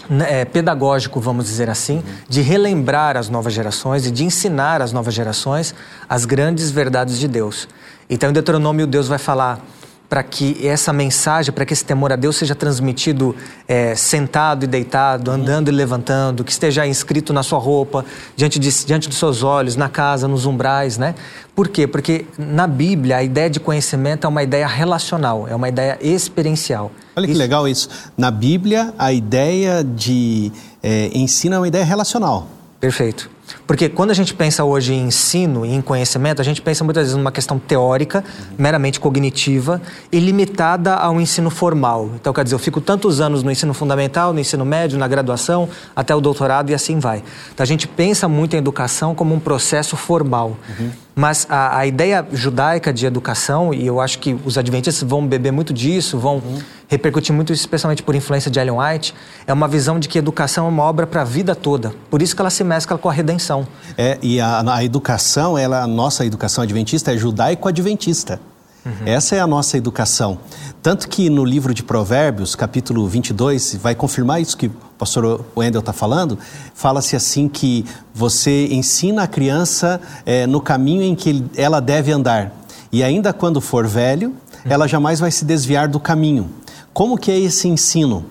né, 0.08 0.40
é, 0.40 0.44
pedagógico, 0.44 1.20
vamos 1.20 1.46
dizer 1.46 1.68
assim, 1.68 1.96
uhum. 1.96 2.02
de 2.28 2.40
relembrar 2.40 3.16
as 3.16 3.28
novas 3.28 3.52
gerações 3.52 4.06
e 4.06 4.10
de 4.10 4.24
ensinar 4.24 4.80
às 4.80 4.92
novas 4.92 5.14
gerações 5.14 5.74
as 6.08 6.24
grandes 6.24 6.70
verdades 6.70 7.18
de 7.18 7.26
Deus. 7.26 7.68
Então 8.08 8.30
em 8.30 8.32
Deuteronômio 8.32 8.86
Deus 8.86 9.08
vai 9.08 9.18
falar 9.18 9.60
para 10.08 10.22
que 10.22 10.66
essa 10.66 10.92
mensagem, 10.92 11.52
para 11.52 11.66
que 11.66 11.72
esse 11.72 11.84
temor 11.84 12.12
a 12.12 12.16
Deus 12.16 12.36
seja 12.36 12.54
transmitido 12.54 13.36
é, 13.66 13.94
sentado 13.94 14.64
e 14.64 14.66
deitado, 14.66 15.30
andando 15.30 15.68
e 15.68 15.70
levantando, 15.70 16.42
que 16.42 16.50
esteja 16.50 16.86
inscrito 16.86 17.32
na 17.32 17.42
sua 17.42 17.58
roupa, 17.58 18.04
diante, 18.34 18.58
de, 18.58 18.70
diante 18.86 19.08
dos 19.08 19.18
seus 19.18 19.42
olhos, 19.42 19.76
na 19.76 19.88
casa, 19.88 20.26
nos 20.26 20.46
umbrais, 20.46 20.96
né? 20.96 21.14
Por 21.54 21.68
quê? 21.68 21.86
Porque 21.86 22.24
na 22.38 22.66
Bíblia 22.66 23.18
a 23.18 23.22
ideia 23.22 23.50
de 23.50 23.60
conhecimento 23.60 24.26
é 24.26 24.28
uma 24.28 24.42
ideia 24.42 24.66
relacional, 24.66 25.46
é 25.46 25.54
uma 25.54 25.68
ideia 25.68 25.98
experiencial. 26.00 26.90
Olha 27.14 27.26
que 27.26 27.32
isso... 27.32 27.38
legal 27.38 27.68
isso. 27.68 27.88
Na 28.16 28.30
Bíblia 28.30 28.94
a 28.98 29.12
ideia 29.12 29.84
de 29.84 30.50
é, 30.82 31.10
ensino 31.12 31.56
é 31.56 31.58
uma 31.58 31.68
ideia 31.68 31.84
relacional. 31.84 32.48
Perfeito. 32.80 33.28
Porque 33.68 33.86
quando 33.86 34.10
a 34.10 34.14
gente 34.14 34.32
pensa 34.32 34.64
hoje 34.64 34.94
em 34.94 35.08
ensino 35.08 35.66
e 35.66 35.74
em 35.74 35.82
conhecimento, 35.82 36.40
a 36.40 36.44
gente 36.44 36.62
pensa 36.62 36.82
muitas 36.82 37.02
vezes 37.02 37.14
numa 37.14 37.30
questão 37.30 37.58
teórica, 37.58 38.24
meramente 38.56 38.98
cognitiva 38.98 39.82
e 40.10 40.18
limitada 40.18 40.94
ao 40.94 41.20
ensino 41.20 41.50
formal. 41.50 42.08
Então, 42.14 42.32
quer 42.32 42.44
dizer, 42.44 42.54
eu 42.54 42.58
fico 42.58 42.80
tantos 42.80 43.20
anos 43.20 43.42
no 43.42 43.50
ensino 43.50 43.74
fundamental, 43.74 44.32
no 44.32 44.40
ensino 44.40 44.64
médio, 44.64 44.98
na 44.98 45.06
graduação, 45.06 45.68
até 45.94 46.14
o 46.14 46.20
doutorado 46.20 46.70
e 46.70 46.74
assim 46.74 46.98
vai. 46.98 47.22
Então, 47.52 47.62
a 47.62 47.66
gente 47.66 47.86
pensa 47.86 48.26
muito 48.26 48.54
em 48.54 48.58
educação 48.58 49.14
como 49.14 49.34
um 49.34 49.38
processo 49.38 49.98
formal. 49.98 50.56
Uhum. 50.80 50.90
Mas 51.18 51.48
a, 51.50 51.78
a, 51.78 51.84
ideia 51.84 52.24
judaica 52.32 52.92
de 52.92 53.04
educação, 53.04 53.74
e 53.74 53.84
eu 53.84 54.00
acho 54.00 54.20
que 54.20 54.38
os 54.44 54.56
adventistas 54.56 55.02
vão 55.02 55.26
beber 55.26 55.50
muito 55.50 55.74
disso, 55.74 56.16
vão 56.16 56.36
uhum. 56.36 56.60
repercutir 56.86 57.34
muito, 57.34 57.52
especialmente 57.52 58.04
por 58.04 58.14
influência 58.14 58.48
de 58.48 58.60
Ellen 58.60 58.76
White, 58.78 59.12
é 59.44 59.52
uma 59.52 59.66
visão 59.66 59.98
de 59.98 60.08
que 60.08 60.16
educação 60.16 60.66
é 60.66 60.68
uma 60.68 60.84
obra 60.84 61.08
para 61.08 61.22
a 61.22 61.24
vida 61.24 61.56
toda. 61.56 61.92
Por 62.08 62.22
isso 62.22 62.36
que 62.36 62.40
ela 62.40 62.50
se 62.50 62.62
mescla 62.62 62.96
com 62.96 63.08
a 63.08 63.12
redenção. 63.12 63.66
É, 63.96 64.16
e 64.22 64.40
a, 64.40 64.62
a 64.72 64.84
educação, 64.84 65.58
ela, 65.58 65.82
a 65.82 65.88
nossa 65.88 66.24
educação 66.24 66.62
adventista 66.62 67.12
é 67.12 67.16
judaico-adventista. 67.16 68.40
Uhum. 68.86 68.92
Essa 69.04 69.34
é 69.34 69.40
a 69.40 69.46
nossa 69.46 69.76
educação. 69.76 70.38
Tanto 70.80 71.08
que 71.08 71.28
no 71.28 71.44
livro 71.44 71.74
de 71.74 71.82
Provérbios, 71.82 72.54
capítulo 72.54 73.08
22, 73.08 73.74
vai 73.74 73.96
confirmar 73.96 74.40
isso 74.40 74.56
que 74.56 74.70
pastor 74.98 75.44
Wendel 75.56 75.80
está 75.80 75.92
falando, 75.92 76.38
fala-se 76.74 77.14
assim 77.14 77.48
que 77.48 77.84
você 78.12 78.66
ensina 78.66 79.22
a 79.22 79.26
criança 79.26 80.00
é, 80.26 80.46
no 80.46 80.60
caminho 80.60 81.02
em 81.02 81.14
que 81.14 81.44
ela 81.56 81.80
deve 81.80 82.10
andar. 82.10 82.52
E 82.90 83.02
ainda 83.02 83.32
quando 83.32 83.60
for 83.60 83.86
velho, 83.86 84.34
ela 84.64 84.88
jamais 84.88 85.20
vai 85.20 85.30
se 85.30 85.44
desviar 85.44 85.88
do 85.88 86.00
caminho. 86.00 86.50
Como 86.92 87.16
que 87.16 87.30
é 87.30 87.38
esse 87.38 87.68
ensino? 87.68 88.24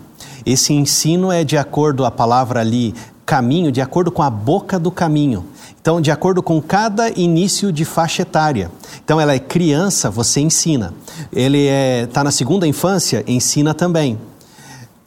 Esse 0.46 0.74
ensino 0.74 1.32
é 1.32 1.44
de 1.44 1.58
acordo 1.58 2.06
a 2.06 2.12
palavra 2.12 2.60
ali 2.60 2.94
caminho, 3.26 3.72
de 3.72 3.82
acordo 3.82 4.12
com 4.12 4.24
a 4.24 4.30
boca 4.30 4.80
do 4.80 4.90
caminho. 4.90 5.46
Então, 5.80 6.02
de 6.02 6.12
acordo 6.12 6.42
com 6.42 6.62
cada 6.62 7.10
início 7.10 7.72
de 7.72 7.86
faixa 7.86 8.22
etária. 8.22 8.72
Então, 9.04 9.20
ela 9.20 9.34
é 9.34 9.40
criança, 9.40 10.10
você 10.10 10.42
ensina. 10.42 10.94
Ele 11.32 11.60
está 11.60 11.74
é, 11.74 12.06
tá 12.08 12.24
na 12.24 12.32
segunda 12.32 12.68
infância, 12.68 13.24
ensina 13.28 13.74
também. 13.74 14.18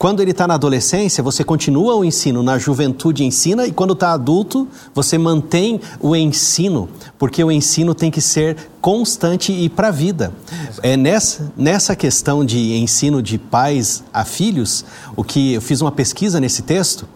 Quando 0.01 0.19
ele 0.19 0.31
está 0.31 0.47
na 0.47 0.55
adolescência, 0.55 1.23
você 1.23 1.43
continua 1.43 1.93
o 1.95 2.03
ensino, 2.03 2.41
na 2.41 2.57
juventude 2.57 3.23
ensina, 3.23 3.67
e 3.67 3.71
quando 3.71 3.93
está 3.93 4.13
adulto, 4.13 4.67
você 4.95 5.15
mantém 5.15 5.79
o 5.99 6.15
ensino, 6.15 6.89
porque 7.19 7.43
o 7.43 7.51
ensino 7.51 7.93
tem 7.93 8.09
que 8.09 8.19
ser 8.19 8.57
constante 8.81 9.51
e 9.51 9.69
para 9.69 9.89
a 9.89 9.91
vida. 9.91 10.33
É 10.81 10.97
nessa, 10.97 11.53
nessa 11.55 11.95
questão 11.95 12.43
de 12.43 12.77
ensino 12.77 13.21
de 13.21 13.37
pais 13.37 14.03
a 14.11 14.25
filhos, 14.25 14.83
o 15.15 15.23
que 15.23 15.53
eu 15.53 15.61
fiz 15.61 15.81
uma 15.81 15.91
pesquisa 15.91 16.39
nesse 16.39 16.63
texto 16.63 17.07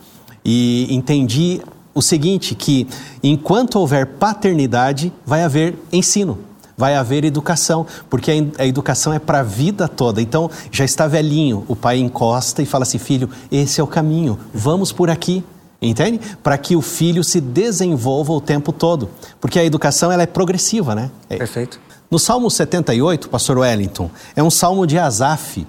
e 0.45 0.85
entendi 0.91 1.61
o 1.91 2.03
seguinte, 2.03 2.53
que 2.53 2.87
enquanto 3.23 3.79
houver 3.79 4.05
paternidade, 4.05 5.11
vai 5.25 5.41
haver 5.41 5.75
ensino, 5.91 6.37
vai 6.77 6.95
haver 6.95 7.23
educação, 7.23 7.85
porque 8.09 8.31
a 8.57 8.65
educação 8.65 9.13
é 9.13 9.19
para 9.19 9.39
a 9.39 9.43
vida 9.43 9.87
toda. 9.87 10.21
Então, 10.21 10.49
já 10.71 10.83
está 10.83 11.07
velhinho, 11.07 11.63
o 11.67 11.75
pai 11.75 11.99
encosta 11.99 12.61
e 12.61 12.65
fala 12.65 12.83
assim, 12.83 12.97
filho, 12.97 13.29
esse 13.51 13.79
é 13.79 13.83
o 13.83 13.87
caminho, 13.87 14.37
vamos 14.53 14.91
por 14.91 15.09
aqui. 15.09 15.43
Entende? 15.81 16.19
Para 16.41 16.57
que 16.57 16.75
o 16.75 16.81
filho 16.81 17.23
se 17.23 17.39
desenvolva 17.39 18.33
o 18.33 18.41
tempo 18.41 18.71
todo. 18.71 19.09
Porque 19.39 19.59
a 19.59 19.63
educação 19.63 20.11
ela 20.11 20.23
é 20.23 20.25
progressiva, 20.25 20.95
né? 20.95 21.11
É. 21.29 21.37
Perfeito. 21.37 21.79
No 22.09 22.17
Salmo 22.17 22.49
78, 22.49 23.29
pastor 23.29 23.57
Wellington, 23.57 24.09
é 24.35 24.41
um 24.41 24.49
salmo 24.49 24.87
de 24.87 24.97
Asaf. 24.97 25.67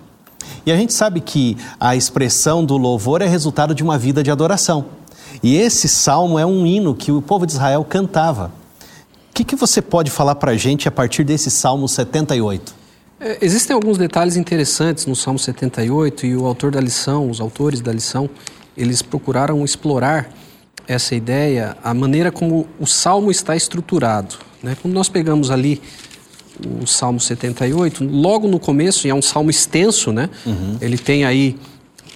E 0.65 0.73
a 0.73 0.77
gente 0.77 0.93
sabe 0.93 1.21
que 1.21 1.57
a 1.79 1.97
expressão 1.97 2.65
do 2.65 2.77
louvor 2.77 3.21
é 3.21 3.27
resultado 3.27 3.75
de 3.75 3.83
uma 3.83 3.99
vida 3.99 4.23
de 4.23 4.31
adoração. 4.31 4.87
E 5.43 5.57
esse 5.57 5.89
salmo 5.89 6.39
é 6.39 6.47
um 6.47 6.65
hino 6.67 6.95
que 6.95 7.13
o 7.13 7.21
povo 7.21 7.47
de 7.47 7.53
Israel 7.53 7.85
cantava. 7.85 8.53
O 9.37 9.39
que, 9.39 9.45
que 9.45 9.55
você 9.55 9.83
pode 9.83 10.11
falar 10.11 10.37
para 10.37 10.53
a 10.53 10.57
gente 10.57 10.89
a 10.89 10.91
partir 10.91 11.23
desse 11.23 11.51
salmo 11.51 11.87
78? 11.87 12.75
É, 13.21 13.37
existem 13.43 13.75
alguns 13.75 13.99
detalhes 13.99 14.35
interessantes 14.35 15.05
no 15.05 15.15
Salmo 15.15 15.39
78 15.39 16.25
e 16.25 16.35
o 16.35 16.47
autor 16.47 16.71
da 16.71 16.81
lição, 16.81 17.29
os 17.29 17.39
autores 17.39 17.83
da 17.83 17.93
lição, 17.93 18.31
eles 18.75 19.03
procuraram 19.03 19.63
explorar 19.63 20.33
essa 20.89 21.15
ideia, 21.15 21.77
a 21.85 21.93
maneira 21.93 22.33
como 22.33 22.67
o 22.81 22.87
salmo 22.87 23.31
está 23.31 23.55
estruturado. 23.55 24.37
Né? 24.63 24.75
Quando 24.81 24.95
nós 24.95 25.11
pegamos 25.11 25.51
ali 25.51 25.83
o 26.81 26.87
Salmo 26.87 27.21
78, 27.21 28.05
logo 28.05 28.49
no 28.49 28.59
começo, 28.59 29.07
e 29.07 29.11
é 29.11 29.15
um 29.15 29.21
salmo 29.21 29.51
extenso, 29.51 30.13
né? 30.15 30.31
Uhum. 30.47 30.79
Ele 30.81 30.97
tem 30.97 31.27
aí 31.27 31.59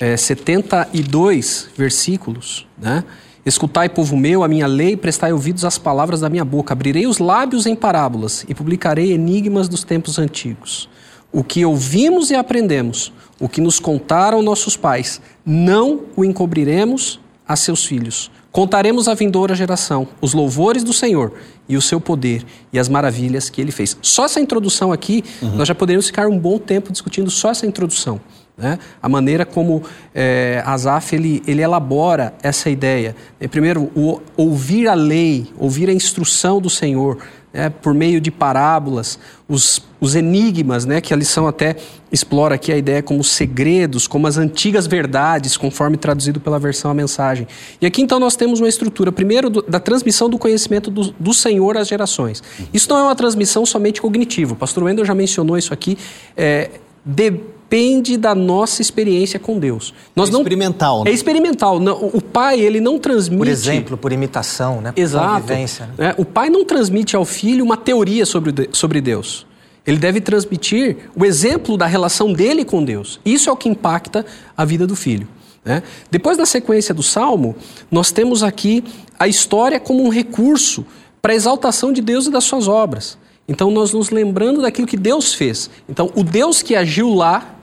é, 0.01 0.17
72 0.17 1.69
versículos, 1.77 2.67
né? 2.79 3.05
Escutai, 3.45 3.89
povo 3.89 4.17
meu, 4.17 4.45
a 4.45 4.49
minha 4.49 4.67
lei, 4.67 4.97
prestai 4.97 5.33
ouvidos 5.33 5.65
às 5.65 5.79
palavras 5.79 6.21
da 6.21 6.29
minha 6.29 6.45
boca. 6.45 6.75
Abrirei 6.75 7.07
os 7.07 7.19
lábios 7.19 7.67
em 7.67 7.75
parábolas 7.75 8.45
e 8.49 8.55
publicarei 8.55 9.13
enigmas 9.13 9.69
dos 9.69 9.83
tempos 9.83 10.19
antigos. 10.19 10.89
O 11.33 11.43
que 11.43 11.65
ouvimos 11.65 12.31
e 12.31 12.35
aprendemos, 12.35 13.13
o 13.39 13.49
que 13.49 13.61
nos 13.61 13.79
contaram 13.79 14.43
nossos 14.43 14.77
pais, 14.77 15.21
não 15.45 16.03
o 16.17 16.25
encobriremos 16.25 17.19
a 17.49 17.57
seus 17.57 17.85
filhos. 17.85 18.31
Contaremos 18.53 19.07
à 19.07 19.15
vindoura 19.15 19.55
geração 19.55 20.09
os 20.21 20.35
louvores 20.35 20.83
do 20.83 20.93
Senhor 20.93 21.33
e 21.69 21.77
o 21.77 21.83
seu 21.83 22.01
poder 22.01 22.45
e 22.73 22.79
as 22.79 22.89
maravilhas 22.89 23.49
que 23.49 23.61
ele 23.61 23.71
fez. 23.71 23.97
Só 24.03 24.25
essa 24.25 24.41
introdução 24.41 24.93
aqui, 24.93 25.25
uhum. 25.41 25.57
nós 25.57 25.69
já 25.69 25.75
poderíamos 25.75 26.07
ficar 26.07 26.29
um 26.29 26.37
bom 26.37 26.59
tempo 26.59 26.91
discutindo 26.91 27.31
só 27.31 27.51
essa 27.51 27.65
introdução. 27.65 28.21
Né? 28.61 28.79
A 29.03 29.09
maneira 29.09 29.47
como 29.47 29.83
é, 30.15 30.63
Asaf 30.67 31.17
ele, 31.17 31.43
ele 31.47 31.63
elabora 31.63 32.35
essa 32.43 32.69
ideia. 32.69 33.17
É, 33.41 33.49
primeiro, 33.49 33.91
o, 33.97 34.21
ouvir 34.37 34.87
a 34.87 34.93
lei, 34.93 35.51
ouvir 35.59 35.89
a 35.89 35.95
instrução 35.95 36.61
do 36.61 36.69
Senhor, 36.69 37.17
né, 37.53 37.71
por 37.71 37.95
meio 37.95 38.21
de 38.21 38.31
parábolas, 38.31 39.19
os, 39.49 39.83
os 39.99 40.15
enigmas, 40.15 40.85
né, 40.85 41.01
que 41.01 41.13
a 41.13 41.17
lição 41.17 41.47
até 41.47 41.75
explora 42.13 42.55
aqui 42.55 42.71
a 42.71 42.77
ideia 42.77 43.03
como 43.03 43.25
segredos, 43.25 44.07
como 44.07 44.27
as 44.27 44.37
antigas 44.37 44.87
verdades, 44.87 45.57
conforme 45.57 45.97
traduzido 45.97 46.39
pela 46.39 46.59
versão 46.59 46.91
a 46.91 46.95
mensagem. 46.95 47.49
E 47.81 47.87
aqui 47.87 48.03
então 48.03 48.21
nós 48.21 48.37
temos 48.37 48.61
uma 48.61 48.69
estrutura, 48.69 49.11
primeiro, 49.11 49.49
do, 49.49 49.63
da 49.63 49.81
transmissão 49.81 50.29
do 50.29 50.39
conhecimento 50.39 50.91
do, 50.91 51.13
do, 51.19 51.33
Senhor 51.33 51.79
às 51.79 51.89
gerações. 51.89 52.43
Isso 52.75 52.89
não 52.91 52.99
é 52.99 53.03
uma 53.05 53.17
transmissão 53.17 53.65
somente 53.65 54.03
cognitiva, 54.03 54.53
o 54.53 54.57
pastor 54.57 54.85
Wendel 54.85 55.07
já 55.07 55.15
mencionou 55.15 55.57
isso 55.57 55.73
aqui. 55.73 55.97
É, 56.37 56.71
de, 57.05 57.41
depende 57.71 58.17
da 58.17 58.35
nossa 58.35 58.83
experiência 58.83 59.39
com 59.39 59.57
Deus. 59.57 59.95
Nós 60.17 60.29
é 60.29 60.33
não... 60.33 60.41
experimental. 60.41 61.05
Né? 61.05 61.11
É 61.13 61.15
experimental. 61.15 61.81
O 62.13 62.21
pai, 62.21 62.59
ele 62.59 62.81
não 62.81 62.99
transmite... 62.99 63.39
Por 63.39 63.47
exemplo, 63.47 63.97
por 63.97 64.13
imitação, 64.13 64.81
né? 64.81 64.91
Por 64.91 65.01
Exato. 65.01 65.41
Convivência, 65.41 65.89
né? 65.97 66.09
É, 66.09 66.21
o 66.21 66.25
pai 66.25 66.51
não 66.51 66.65
transmite 66.65 67.15
ao 67.15 67.25
filho 67.25 67.65
uma 67.65 67.77
teoria 67.77 68.27
sobre, 68.27 68.69
sobre 68.73 69.01
Deus. 69.01 69.47
Ele 69.87 69.99
deve 69.99 70.21
transmitir 70.21 70.97
o 71.17 71.25
exemplo 71.25 71.77
da 71.77 71.87
relação 71.87 72.33
dele 72.33 72.65
com 72.65 72.85
Deus. 72.85 73.21
Isso 73.25 73.49
é 73.49 73.53
o 73.53 73.57
que 73.57 73.69
impacta 73.69 74.27
a 74.57 74.65
vida 74.65 74.85
do 74.85 74.97
filho. 74.97 75.29
Né? 75.65 75.85
Depois, 76.11 76.37
na 76.37 76.47
sequência 76.47 76.93
do 76.93 77.05
Salmo, 77.05 77.55
nós 77.89 78.11
temos 78.11 78.43
aqui 78.43 78.83
a 79.17 79.29
história 79.29 79.79
como 79.79 80.05
um 80.05 80.09
recurso 80.09 80.85
para 81.23 81.33
a 81.33 81.37
exaltação 81.37 81.93
de 81.93 82.01
Deus 82.01 82.27
e 82.27 82.31
das 82.33 82.43
suas 82.43 82.67
obras. 82.67 83.17
Então, 83.47 83.71
nós 83.71 83.93
nos 83.93 84.11
lembrando 84.11 84.63
daquilo 84.63 84.89
que 84.89 84.97
Deus 84.97 85.35
fez. 85.35 85.71
Então, 85.89 86.11
o 86.17 86.25
Deus 86.25 86.63
que 86.63 86.75
agiu 86.75 87.15
lá 87.15 87.60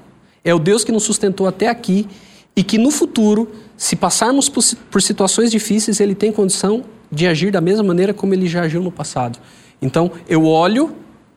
é 0.47 0.53
o 0.53 0.59
Deus 0.59 0.85
que 0.85 0.93
nos 0.93 1.03
sustentou 1.03 1.45
até 1.45 1.67
aqui 1.67 2.07
e 2.55 2.63
que 2.63 2.77
no 2.77 2.89
futuro, 2.89 3.51
se 3.75 3.97
passarmos 3.97 4.47
por, 4.47 5.01
situações 5.01 5.51
difíceis, 5.51 5.99
ele 5.99 6.15
tem 6.15 6.31
condição 6.31 6.85
de 7.11 7.27
agir 7.27 7.51
da 7.51 7.59
mesma 7.59 7.83
maneira 7.83 8.13
como 8.13 8.33
ele 8.33 8.47
já 8.47 8.61
agiu 8.61 8.81
no 8.81 8.89
passado. 8.89 9.37
Então, 9.81 10.09
eu 10.25 10.45
olho 10.45 10.95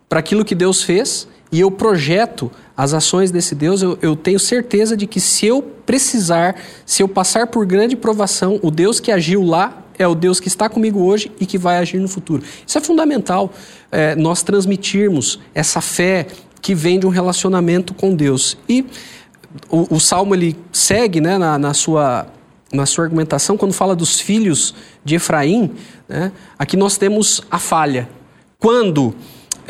para 0.08 0.20
aquilo 0.20 0.44
que 0.44 0.54
Deus 0.54 0.84
fez 0.84 1.26
e 1.50 1.58
eu 1.58 1.72
projeto 1.72 2.52
as 2.76 2.94
ações 2.94 3.32
desse 3.32 3.52
Deus, 3.52 3.82
eu, 3.82 3.98
eu, 4.00 4.14
tenho 4.14 4.38
certeza 4.38 4.96
de 4.96 5.08
que 5.08 5.18
se 5.18 5.44
eu 5.44 5.60
precisar, 5.60 6.54
se 6.86 7.02
eu 7.02 7.08
passar 7.08 7.48
por 7.48 7.66
grande 7.66 7.96
provação, 7.96 8.60
o 8.62 8.70
Deus 8.70 9.00
que 9.00 9.10
agiu 9.10 9.42
lá 9.42 9.82
é 9.98 10.06
o 10.06 10.14
Deus 10.14 10.38
que 10.38 10.46
está 10.46 10.68
comigo 10.68 11.00
hoje 11.00 11.32
e 11.40 11.44
que 11.44 11.58
vai 11.58 11.78
agir 11.78 11.98
no 11.98 12.08
futuro. 12.08 12.44
Isso 12.64 12.78
é 12.78 12.80
fundamental, 12.80 13.52
é, 13.90 14.14
nós 14.14 14.42
transmitirmos 14.44 15.40
essa 15.52 15.80
fé, 15.80 16.28
que 16.60 16.74
vem 16.74 16.98
de 16.98 17.06
um 17.06 17.10
relacionamento 17.10 17.94
com 17.94 18.14
Deus. 18.14 18.56
E 18.68 18.84
o, 19.68 19.96
o 19.96 20.00
Salmo 20.00 20.34
ele 20.34 20.56
segue 20.72 21.20
né, 21.20 21.38
na, 21.38 21.58
na, 21.58 21.74
sua, 21.74 22.26
na 22.72 22.86
sua 22.86 23.04
argumentação, 23.04 23.56
quando 23.56 23.72
fala 23.72 23.96
dos 23.96 24.20
filhos 24.20 24.74
de 25.04 25.16
Efraim, 25.16 25.72
né, 26.08 26.32
aqui 26.58 26.76
nós 26.76 26.96
temos 26.96 27.42
a 27.50 27.58
falha. 27.58 28.08
Quando 28.58 29.14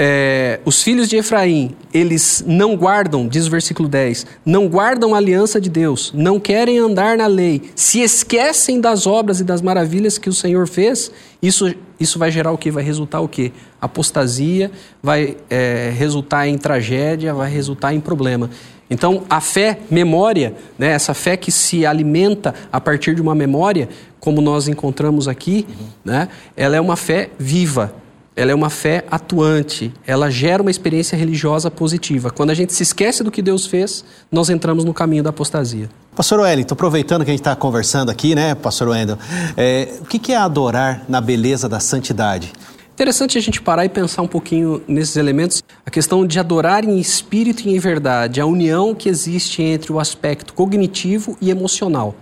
é, 0.02 0.61
os 0.64 0.83
filhos 0.83 1.11
de 1.11 1.16
Efraim, 1.16 1.76
eles 1.92 2.42
não 2.47 2.75
guardam, 2.75 3.28
diz 3.28 3.47
o 3.47 3.50
versículo 3.50 3.87
10, 3.87 4.26
não 4.47 4.66
guardam 4.66 5.14
a 5.14 5.19
aliança 5.19 5.61
de 5.61 5.69
Deus, 5.69 6.11
não 6.14 6.40
querem 6.40 6.78
andar 6.78 7.19
na 7.19 7.26
lei, 7.26 7.71
se 7.75 8.00
esquecem 8.00 8.80
das 8.80 9.07
obras 9.07 9.40
e 9.40 9.45
das 9.45 9.61
maravilhas 9.61 10.16
que 10.16 10.30
o 10.30 10.33
Senhor 10.33 10.66
fez, 10.66 11.12
isso, 11.42 11.75
isso 12.00 12.19
vai 12.19 12.30
gerar 12.30 12.50
o 12.50 12.57
que? 12.57 12.71
Vai 12.71 12.83
resultar 12.83 13.21
o 13.21 13.28
que? 13.28 13.52
Apostasia, 13.78 14.71
vai 15.02 15.37
é, 15.50 15.92
resultar 15.95 16.49
em 16.49 16.57
tragédia, 16.57 17.34
vai 17.34 17.50
resultar 17.50 17.93
em 17.93 18.00
problema. 18.00 18.49
Então, 18.89 19.25
a 19.28 19.39
fé, 19.39 19.80
memória, 19.91 20.54
né, 20.78 20.93
essa 20.93 21.13
fé 21.13 21.36
que 21.36 21.52
se 21.52 21.84
alimenta 21.84 22.54
a 22.73 22.80
partir 22.80 23.15
de 23.15 23.21
uma 23.21 23.34
memória, 23.34 23.86
como 24.19 24.41
nós 24.41 24.67
encontramos 24.67 25.28
aqui, 25.28 25.67
uhum. 25.69 25.86
né, 26.06 26.28
ela 26.56 26.75
é 26.75 26.80
uma 26.80 26.97
fé 26.97 27.28
viva, 27.39 27.95
ela 28.41 28.53
é 28.53 28.55
uma 28.55 28.71
fé 28.71 29.05
atuante, 29.11 29.93
ela 30.07 30.31
gera 30.31 30.63
uma 30.63 30.71
experiência 30.71 31.15
religiosa 31.15 31.71
positiva. 31.71 32.31
Quando 32.31 32.49
a 32.49 32.55
gente 32.55 32.73
se 32.73 32.83
esquece 32.83 33.23
do 33.23 33.31
que 33.31 33.43
Deus 33.43 33.67
fez, 33.67 34.03
nós 34.33 34.49
entramos 34.49 34.83
no 34.83 34.95
caminho 34.95 35.23
da 35.23 35.29
apostasia. 35.29 35.91
Pastor 36.17 36.41
Wellington, 36.41 36.73
aproveitando 36.73 37.23
que 37.23 37.31
a 37.31 37.35
gente 37.35 37.43
está 37.43 37.55
conversando 37.55 38.09
aqui, 38.09 38.35
né, 38.35 38.55
Pastor 38.55 38.89
Wendel, 38.89 39.19
é, 39.59 39.91
o 40.00 40.07
que 40.07 40.33
é 40.33 40.37
adorar 40.37 41.05
na 41.07 41.21
beleza 41.21 41.69
da 41.69 41.79
santidade? 41.81 42.50
Interessante 42.95 43.37
a 43.37 43.43
gente 43.43 43.61
parar 43.61 43.85
e 43.85 43.91
pensar 43.91 44.23
um 44.23 44.26
pouquinho 44.26 44.83
nesses 44.89 45.17
elementos. 45.17 45.63
A 45.85 45.91
questão 45.91 46.26
de 46.26 46.39
adorar 46.39 46.83
em 46.83 46.99
espírito 46.99 47.69
e 47.69 47.76
em 47.76 47.79
verdade, 47.79 48.41
a 48.41 48.47
união 48.47 48.95
que 48.95 49.11
existe 49.11 49.63
entre 49.63 49.93
o 49.93 50.00
aspecto 50.00 50.55
cognitivo 50.55 51.37
e 51.43 51.50
emocional. 51.50 52.15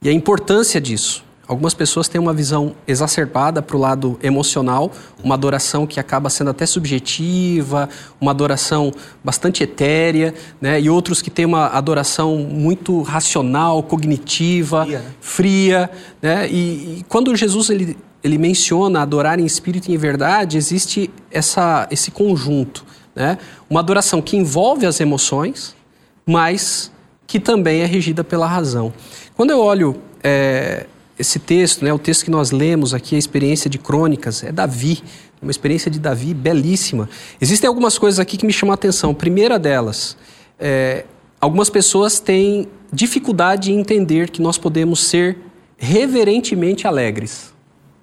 E 0.00 0.08
a 0.08 0.12
importância 0.12 0.80
disso. 0.80 1.24
Algumas 1.46 1.74
pessoas 1.74 2.08
têm 2.08 2.18
uma 2.18 2.32
visão 2.32 2.74
exacerbada 2.88 3.60
para 3.60 3.76
o 3.76 3.80
lado 3.80 4.18
emocional, 4.22 4.90
uma 5.22 5.34
adoração 5.34 5.86
que 5.86 6.00
acaba 6.00 6.30
sendo 6.30 6.50
até 6.50 6.64
subjetiva, 6.64 7.88
uma 8.18 8.30
adoração 8.30 8.90
bastante 9.22 9.62
etérea, 9.62 10.32
né? 10.58 10.80
e 10.80 10.88
outros 10.88 11.20
que 11.20 11.30
têm 11.30 11.44
uma 11.44 11.66
adoração 11.66 12.38
muito 12.38 13.02
racional, 13.02 13.82
cognitiva, 13.82 14.86
fria. 14.86 14.98
Né? 14.98 15.04
fria 15.20 15.90
né? 16.22 16.48
E, 16.48 17.00
e, 17.00 17.04
quando 17.10 17.36
Jesus 17.36 17.68
ele, 17.68 17.98
ele 18.22 18.38
menciona 18.38 19.02
adorar 19.02 19.38
em 19.38 19.44
espírito 19.44 19.90
e 19.90 19.94
em 19.94 19.98
verdade, 19.98 20.56
existe 20.56 21.10
essa, 21.30 21.86
esse 21.90 22.10
conjunto. 22.10 22.86
Né? 23.14 23.36
Uma 23.68 23.80
adoração 23.80 24.22
que 24.22 24.34
envolve 24.34 24.86
as 24.86 24.98
emoções, 24.98 25.76
mas 26.24 26.90
que 27.26 27.38
também 27.38 27.82
é 27.82 27.86
regida 27.86 28.24
pela 28.24 28.46
razão. 28.46 28.94
Quando 29.36 29.50
eu 29.50 29.60
olho. 29.60 30.00
É, 30.26 30.86
esse 31.18 31.38
texto, 31.38 31.84
né, 31.84 31.92
o 31.92 31.98
texto 31.98 32.24
que 32.24 32.30
nós 32.30 32.50
lemos 32.50 32.92
aqui, 32.92 33.14
a 33.14 33.18
experiência 33.18 33.70
de 33.70 33.78
crônicas, 33.78 34.42
é 34.42 34.50
Davi, 34.50 35.02
uma 35.40 35.50
experiência 35.50 35.90
de 35.90 35.98
Davi 35.98 36.34
belíssima. 36.34 37.08
Existem 37.40 37.68
algumas 37.68 37.98
coisas 37.98 38.18
aqui 38.18 38.36
que 38.36 38.46
me 38.46 38.52
chamam 38.52 38.72
a 38.72 38.74
atenção. 38.74 39.10
A 39.10 39.14
primeira 39.14 39.58
delas, 39.58 40.16
é, 40.58 41.04
algumas 41.40 41.68
pessoas 41.70 42.18
têm 42.18 42.66
dificuldade 42.92 43.72
em 43.72 43.78
entender 43.78 44.30
que 44.30 44.40
nós 44.40 44.56
podemos 44.56 45.04
ser 45.04 45.38
reverentemente 45.76 46.86
alegres. 46.86 47.52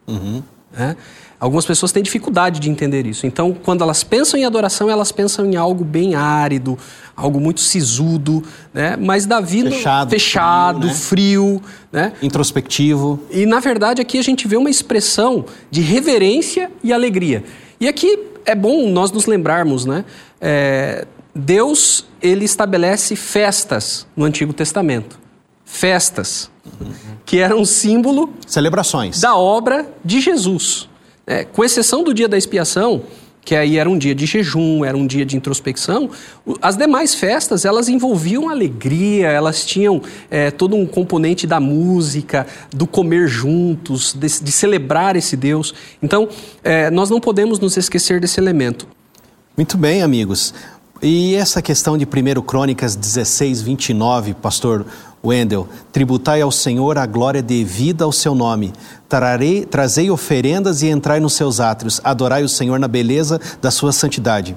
Uhum. 0.07 0.43
É? 0.77 0.95
Algumas 1.41 1.65
pessoas 1.65 1.91
têm 1.91 2.03
dificuldade 2.03 2.59
de 2.59 2.69
entender 2.69 3.07
isso. 3.07 3.25
Então, 3.25 3.51
quando 3.51 3.83
elas 3.83 4.03
pensam 4.03 4.39
em 4.39 4.45
adoração, 4.45 4.91
elas 4.91 5.11
pensam 5.11 5.43
em 5.43 5.55
algo 5.55 5.83
bem 5.83 6.13
árido, 6.13 6.77
algo 7.15 7.39
muito 7.39 7.61
sisudo, 7.61 8.43
né? 8.71 8.95
Mas 8.95 9.25
Davi 9.25 9.63
fechado, 9.63 10.09
fechado 10.11 10.89
frio, 10.93 11.53
né? 11.91 12.09
frio, 12.09 12.13
né? 12.13 12.13
Introspectivo. 12.21 13.19
E 13.31 13.47
na 13.47 13.59
verdade 13.59 14.03
aqui 14.03 14.19
a 14.19 14.21
gente 14.21 14.47
vê 14.47 14.55
uma 14.55 14.69
expressão 14.69 15.45
de 15.71 15.81
reverência 15.81 16.69
e 16.83 16.93
alegria. 16.93 17.43
E 17.79 17.87
aqui 17.87 18.19
é 18.45 18.53
bom 18.53 18.87
nós 18.91 19.11
nos 19.11 19.25
lembrarmos, 19.25 19.83
né? 19.83 20.05
É, 20.39 21.07
Deus 21.33 22.05
ele 22.21 22.45
estabelece 22.45 23.15
festas 23.15 24.05
no 24.15 24.25
Antigo 24.25 24.53
Testamento, 24.53 25.19
festas 25.65 26.51
uhum. 26.79 26.91
que 27.25 27.39
eram 27.39 27.61
um 27.61 27.65
símbolo 27.65 28.31
celebrações 28.45 29.19
da 29.19 29.35
obra 29.35 29.91
de 30.05 30.21
Jesus. 30.21 30.90
É, 31.31 31.45
com 31.45 31.63
exceção 31.63 32.03
do 32.03 32.13
dia 32.13 32.27
da 32.27 32.37
expiação, 32.37 33.03
que 33.45 33.55
aí 33.55 33.77
era 33.77 33.89
um 33.89 33.97
dia 33.97 34.13
de 34.13 34.25
jejum, 34.25 34.83
era 34.83 34.97
um 34.97 35.07
dia 35.07 35.25
de 35.25 35.37
introspecção, 35.37 36.09
as 36.61 36.75
demais 36.75 37.15
festas 37.15 37.63
elas 37.63 37.87
envolviam 37.87 38.49
alegria, 38.49 39.29
elas 39.29 39.65
tinham 39.65 40.01
é, 40.29 40.51
todo 40.51 40.75
um 40.75 40.85
componente 40.85 41.47
da 41.47 41.57
música, 41.57 42.45
do 42.69 42.85
comer 42.85 43.29
juntos, 43.29 44.13
de, 44.13 44.27
de 44.43 44.51
celebrar 44.51 45.15
esse 45.15 45.37
Deus. 45.37 45.73
Então, 46.03 46.27
é, 46.65 46.91
nós 46.91 47.09
não 47.09 47.21
podemos 47.21 47.59
nos 47.59 47.77
esquecer 47.77 48.19
desse 48.19 48.37
elemento. 48.37 48.85
Muito 49.55 49.77
bem, 49.77 50.01
amigos. 50.01 50.53
E 51.01 51.33
essa 51.35 51.61
questão 51.61 51.97
de 51.97 52.05
1 52.05 52.41
Crônicas 52.41 52.93
16, 52.93 53.61
29, 53.61 54.33
pastor 54.33 54.85
Wendel, 55.23 55.67
tributai 55.91 56.41
ao 56.41 56.51
Senhor 56.51 56.97
a 56.97 57.05
glória 57.05 57.41
devida 57.41 58.05
ao 58.05 58.11
seu 58.11 58.33
nome. 58.33 58.73
Trarei, 59.07 59.65
trazei 59.65 60.09
oferendas 60.09 60.81
e 60.81 60.89
entrai 60.89 61.19
nos 61.19 61.33
seus 61.33 61.59
átrios. 61.59 62.01
Adorai 62.03 62.43
o 62.43 62.49
Senhor 62.49 62.79
na 62.79 62.87
beleza 62.87 63.39
da 63.61 63.69
sua 63.69 63.91
santidade. 63.91 64.55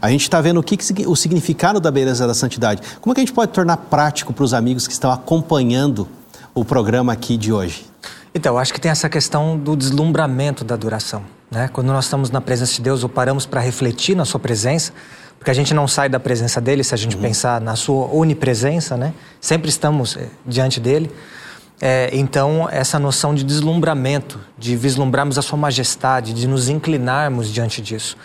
A 0.00 0.10
gente 0.10 0.22
está 0.22 0.40
vendo 0.40 0.58
o, 0.58 0.62
que, 0.62 0.76
o 1.06 1.16
significado 1.16 1.80
da 1.80 1.90
beleza 1.90 2.26
da 2.26 2.34
santidade. 2.34 2.82
Como 3.00 3.12
é 3.12 3.14
que 3.14 3.20
a 3.20 3.24
gente 3.24 3.32
pode 3.32 3.52
tornar 3.52 3.76
prático 3.76 4.32
para 4.32 4.44
os 4.44 4.52
amigos 4.52 4.86
que 4.86 4.92
estão 4.92 5.10
acompanhando 5.10 6.06
o 6.54 6.64
programa 6.64 7.12
aqui 7.12 7.36
de 7.36 7.52
hoje? 7.52 7.86
Então, 8.34 8.58
acho 8.58 8.72
que 8.72 8.80
tem 8.80 8.90
essa 8.90 9.08
questão 9.08 9.58
do 9.58 9.74
deslumbramento 9.76 10.64
da 10.64 10.74
adoração. 10.74 11.22
Né? 11.50 11.68
Quando 11.68 11.88
nós 11.88 12.04
estamos 12.04 12.30
na 12.30 12.40
presença 12.40 12.74
de 12.74 12.82
Deus 12.82 13.02
ou 13.02 13.08
paramos 13.08 13.46
para 13.46 13.60
refletir 13.60 14.16
na 14.16 14.24
sua 14.24 14.38
presença, 14.38 14.92
porque 15.40 15.50
a 15.50 15.54
gente 15.54 15.72
não 15.72 15.88
sai 15.88 16.10
da 16.10 16.20
presença 16.20 16.60
dele 16.60 16.84
se 16.84 16.94
a 16.94 16.98
gente 16.98 17.16
uhum. 17.16 17.22
pensar 17.22 17.62
na 17.62 17.74
sua 17.74 18.06
onipresença, 18.14 18.94
né? 18.94 19.14
Sempre 19.40 19.70
estamos 19.70 20.14
eh, 20.14 20.28
diante 20.46 20.78
dele. 20.78 21.10
É, 21.80 22.10
então, 22.12 22.68
essa 22.70 22.98
noção 22.98 23.34
de 23.34 23.42
deslumbramento, 23.42 24.38
de 24.58 24.76
vislumbrarmos 24.76 25.38
a 25.38 25.42
Sua 25.42 25.58
majestade, 25.58 26.34
de 26.34 26.46
nos 26.46 26.68
inclinarmos 26.68 27.48
diante 27.48 27.80
disso. 27.80 28.18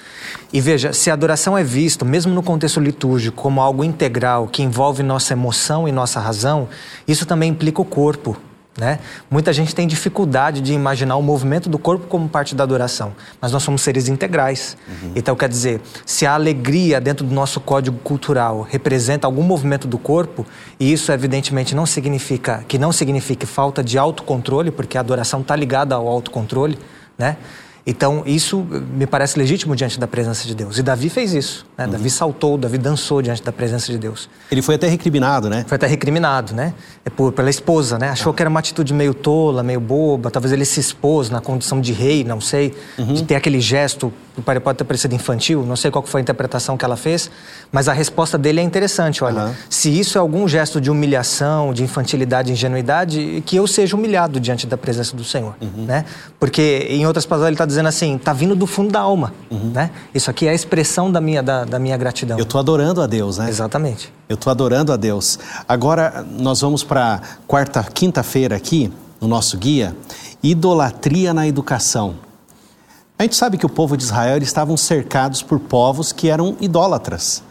E 0.51 0.59
veja, 0.59 0.91
se 0.91 1.09
a 1.09 1.13
adoração 1.13 1.57
é 1.57 1.63
vista, 1.63 2.03
mesmo 2.03 2.33
no 2.33 2.43
contexto 2.43 2.81
litúrgico, 2.81 3.41
como 3.41 3.61
algo 3.61 3.81
integral, 3.81 4.49
que 4.49 4.61
envolve 4.61 5.01
nossa 5.01 5.31
emoção 5.31 5.87
e 5.87 5.91
nossa 5.93 6.19
razão, 6.19 6.67
isso 7.07 7.25
também 7.25 7.51
implica 7.51 7.81
o 7.81 7.85
corpo. 7.85 8.35
Né? 8.77 8.99
Muita 9.31 9.53
gente 9.53 9.73
tem 9.73 9.87
dificuldade 9.87 10.59
de 10.59 10.73
imaginar 10.73 11.15
o 11.15 11.21
movimento 11.21 11.69
do 11.69 11.79
corpo 11.79 12.07
como 12.07 12.27
parte 12.27 12.53
da 12.53 12.63
adoração, 12.63 13.13
mas 13.39 13.53
nós 13.53 13.63
somos 13.63 13.81
seres 13.81 14.09
integrais. 14.09 14.75
Uhum. 14.85 15.13
Então, 15.15 15.33
quer 15.33 15.47
dizer, 15.47 15.79
se 16.05 16.25
a 16.25 16.33
alegria 16.33 16.99
dentro 16.99 17.25
do 17.25 17.33
nosso 17.33 17.61
código 17.61 17.97
cultural 17.99 18.67
representa 18.69 19.25
algum 19.25 19.43
movimento 19.43 19.87
do 19.87 19.97
corpo, 19.97 20.45
e 20.77 20.91
isso 20.91 21.09
evidentemente 21.13 21.73
não 21.73 21.85
significa 21.85 22.65
que 22.67 22.77
não 22.77 22.91
signifique 22.91 23.45
falta 23.45 23.81
de 23.81 23.97
autocontrole, 23.97 24.71
porque 24.71 24.97
a 24.97 25.01
adoração 25.01 25.39
está 25.39 25.55
ligada 25.55 25.95
ao 25.95 26.05
autocontrole, 26.05 26.77
né? 27.17 27.37
Então, 27.87 28.23
isso 28.25 28.65
me 28.95 29.05
parece 29.05 29.37
legítimo 29.37 29.75
diante 29.75 29.99
da 29.99 30.07
presença 30.07 30.47
de 30.47 30.55
Deus. 30.55 30.79
E 30.79 30.83
Davi 30.83 31.07
fez 31.07 31.33
isso. 31.33 31.67
Né? 31.77 31.85
Uhum. 31.85 31.91
Davi 31.91 32.09
saltou, 32.09 32.57
Davi 32.57 32.79
dançou 32.79 33.21
diante 33.21 33.43
da 33.43 33.51
presença 33.51 33.91
de 33.91 33.99
Deus. 33.99 34.27
Ele 34.49 34.63
foi 34.63 34.73
até 34.73 34.87
recriminado, 34.87 35.49
né? 35.51 35.63
Foi 35.67 35.75
até 35.75 35.85
recriminado, 35.85 36.55
né? 36.55 36.73
É 37.03 37.11
por, 37.11 37.31
pela 37.31 37.49
esposa, 37.49 37.99
né? 37.99 38.09
Achou 38.09 38.31
ah. 38.31 38.35
que 38.35 38.41
era 38.41 38.49
uma 38.49 38.59
atitude 38.59 38.91
meio 38.91 39.13
tola, 39.13 39.61
meio 39.61 39.79
boba. 39.79 40.31
Talvez 40.31 40.51
ele 40.51 40.65
se 40.65 40.79
expôs 40.79 41.29
na 41.29 41.39
condição 41.39 41.79
de 41.79 41.93
rei, 41.93 42.23
não 42.23 42.41
sei. 42.41 42.73
Uhum. 42.97 43.13
De 43.13 43.23
ter 43.23 43.35
aquele 43.35 43.61
gesto, 43.61 44.11
pode 44.43 44.77
ter 44.77 44.83
parecido 44.83 45.13
infantil. 45.13 45.63
Não 45.63 45.75
sei 45.75 45.91
qual 45.91 46.03
foi 46.03 46.21
a 46.21 46.23
interpretação 46.23 46.75
que 46.75 46.83
ela 46.83 46.97
fez. 46.97 47.29
Mas 47.71 47.87
a 47.87 47.93
resposta 47.93 48.35
dele 48.35 48.61
é 48.61 48.63
interessante. 48.63 49.23
Olha, 49.23 49.43
uhum. 49.43 49.53
se 49.69 49.95
isso 49.99 50.17
é 50.17 50.21
algum 50.21 50.47
gesto 50.47 50.81
de 50.81 50.89
humilhação, 50.89 51.71
de 51.71 51.83
infantilidade, 51.83 52.51
ingenuidade, 52.51 53.43
que 53.45 53.55
eu 53.57 53.67
seja 53.67 53.95
humilhado 53.95 54.39
diante 54.39 54.65
da 54.65 54.75
presença 54.75 55.15
do 55.15 55.23
Senhor, 55.23 55.53
uhum. 55.61 55.85
né? 55.85 56.03
Porque, 56.39 56.87
em 56.89 57.05
outras 57.05 57.27
palavras, 57.27 57.49
ele 57.49 57.53
está 57.53 57.65
dizendo 57.65 57.74
assim, 57.83 58.17
tá 58.17 58.31
vindo 58.31 58.55
do 58.55 58.67
fundo 58.67 58.91
da 58.91 58.99
alma, 58.99 59.33
uhum. 59.49 59.71
né? 59.73 59.91
Isso 60.13 60.29
aqui 60.29 60.47
é 60.47 60.51
a 60.51 60.53
expressão 60.53 61.11
da 61.11 61.19
minha, 61.19 61.41
da, 61.41 61.65
da 61.65 61.79
minha 61.79 61.97
gratidão. 61.97 62.37
Eu 62.37 62.43
estou 62.43 62.59
adorando 62.59 63.01
a 63.01 63.07
Deus, 63.07 63.37
né? 63.37 63.49
Exatamente. 63.49 64.13
Eu 64.29 64.35
estou 64.35 64.51
adorando 64.51 64.93
a 64.93 64.97
Deus. 64.97 65.39
Agora, 65.67 66.25
nós 66.39 66.61
vamos 66.61 66.83
para 66.83 67.21
quarta, 67.47 67.83
quinta-feira 67.83 68.55
aqui, 68.55 68.91
no 69.19 69.27
nosso 69.27 69.57
guia, 69.57 69.95
idolatria 70.43 71.33
na 71.33 71.47
educação. 71.47 72.15
A 73.17 73.23
gente 73.23 73.35
sabe 73.35 73.57
que 73.57 73.65
o 73.65 73.69
povo 73.69 73.95
de 73.95 74.03
Israel 74.03 74.37
estavam 74.39 74.75
cercados 74.75 75.41
por 75.41 75.59
povos 75.59 76.11
que 76.11 76.29
eram 76.29 76.55
idólatras. 76.59 77.41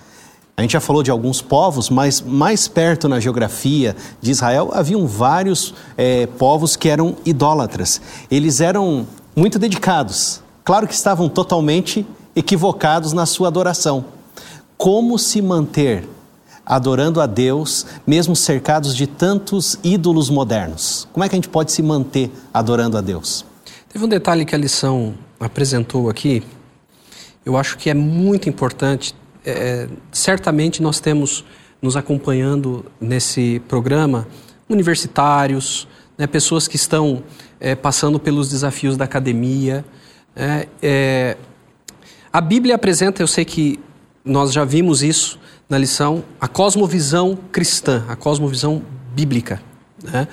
A 0.56 0.62
gente 0.62 0.72
já 0.72 0.80
falou 0.80 1.02
de 1.02 1.10
alguns 1.10 1.42
povos, 1.42 1.90
mas 1.90 2.20
mais 2.20 2.68
perto 2.68 3.08
na 3.08 3.18
geografia 3.18 3.96
de 4.20 4.30
Israel 4.30 4.70
haviam 4.72 5.04
vários 5.04 5.74
é, 5.96 6.26
povos 6.26 6.76
que 6.76 6.88
eram 6.88 7.16
idólatras. 7.24 8.00
Eles 8.30 8.60
eram 8.60 9.04
muito 9.34 9.58
dedicados. 9.58 10.40
Claro 10.64 10.86
que 10.86 10.94
estavam 10.94 11.28
totalmente 11.28 12.06
equivocados 12.34 13.12
na 13.12 13.26
sua 13.26 13.48
adoração. 13.48 14.04
Como 14.76 15.18
se 15.18 15.40
manter 15.42 16.08
adorando 16.64 17.20
a 17.20 17.26
Deus, 17.26 17.86
mesmo 18.06 18.34
cercados 18.34 18.96
de 18.96 19.06
tantos 19.06 19.78
ídolos 19.84 20.30
modernos? 20.30 21.06
Como 21.12 21.22
é 21.24 21.28
que 21.28 21.34
a 21.34 21.38
gente 21.38 21.48
pode 21.48 21.72
se 21.72 21.82
manter 21.82 22.30
adorando 22.52 22.96
a 22.96 23.00
Deus? 23.00 23.44
Teve 23.92 24.04
um 24.04 24.08
detalhe 24.08 24.44
que 24.44 24.54
a 24.54 24.58
lição 24.58 25.14
apresentou 25.38 26.08
aqui, 26.08 26.42
eu 27.44 27.56
acho 27.56 27.76
que 27.76 27.90
é 27.90 27.94
muito 27.94 28.48
importante. 28.48 29.14
É, 29.44 29.86
certamente 30.10 30.82
nós 30.82 30.98
temos 30.98 31.44
nos 31.82 31.96
acompanhando 31.96 32.86
nesse 32.98 33.60
programa 33.68 34.26
universitários, 34.68 35.86
né, 36.16 36.26
pessoas 36.26 36.68
que 36.68 36.76
estão 36.76 37.22
é, 37.60 37.74
passando 37.74 38.18
pelos 38.18 38.48
desafios 38.48 38.96
da 38.96 39.04
academia. 39.04 39.84
É, 40.34 40.68
é, 40.82 41.36
a 42.32 42.40
Bíblia 42.40 42.74
apresenta, 42.74 43.22
eu 43.22 43.26
sei 43.26 43.44
que 43.44 43.78
nós 44.24 44.52
já 44.52 44.64
vimos 44.64 45.02
isso 45.02 45.38
na 45.68 45.78
lição, 45.78 46.24
a 46.40 46.48
cosmovisão 46.48 47.38
cristã, 47.52 48.04
a 48.08 48.16
cosmovisão 48.16 48.82
bíblica. 49.14 49.62
Né? 50.02 50.28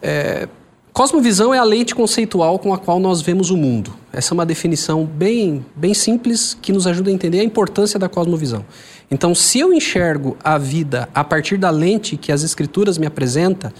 É, 0.00 0.48
cosmovisão 0.92 1.52
é 1.52 1.58
a 1.58 1.64
lente 1.64 1.94
conceitual 1.94 2.58
com 2.58 2.72
a 2.72 2.78
qual 2.78 2.98
nós 2.98 3.20
vemos 3.20 3.50
o 3.50 3.56
mundo. 3.56 3.94
Essa 4.12 4.32
é 4.32 4.34
uma 4.34 4.46
definição 4.46 5.04
bem, 5.04 5.64
bem 5.74 5.94
simples 5.94 6.56
que 6.60 6.72
nos 6.72 6.86
ajuda 6.86 7.10
a 7.10 7.12
entender 7.12 7.40
a 7.40 7.44
importância 7.44 7.98
da 7.98 8.08
cosmovisão. 8.08 8.64
Então, 9.10 9.34
se 9.34 9.60
eu 9.60 9.72
enxergo 9.72 10.36
a 10.42 10.56
vida 10.56 11.08
a 11.14 11.22
partir 11.22 11.58
da 11.58 11.70
lente 11.70 12.16
que 12.16 12.32
as 12.32 12.42
Escrituras 12.42 12.96
me 12.96 13.06
apresentam, 13.06 13.70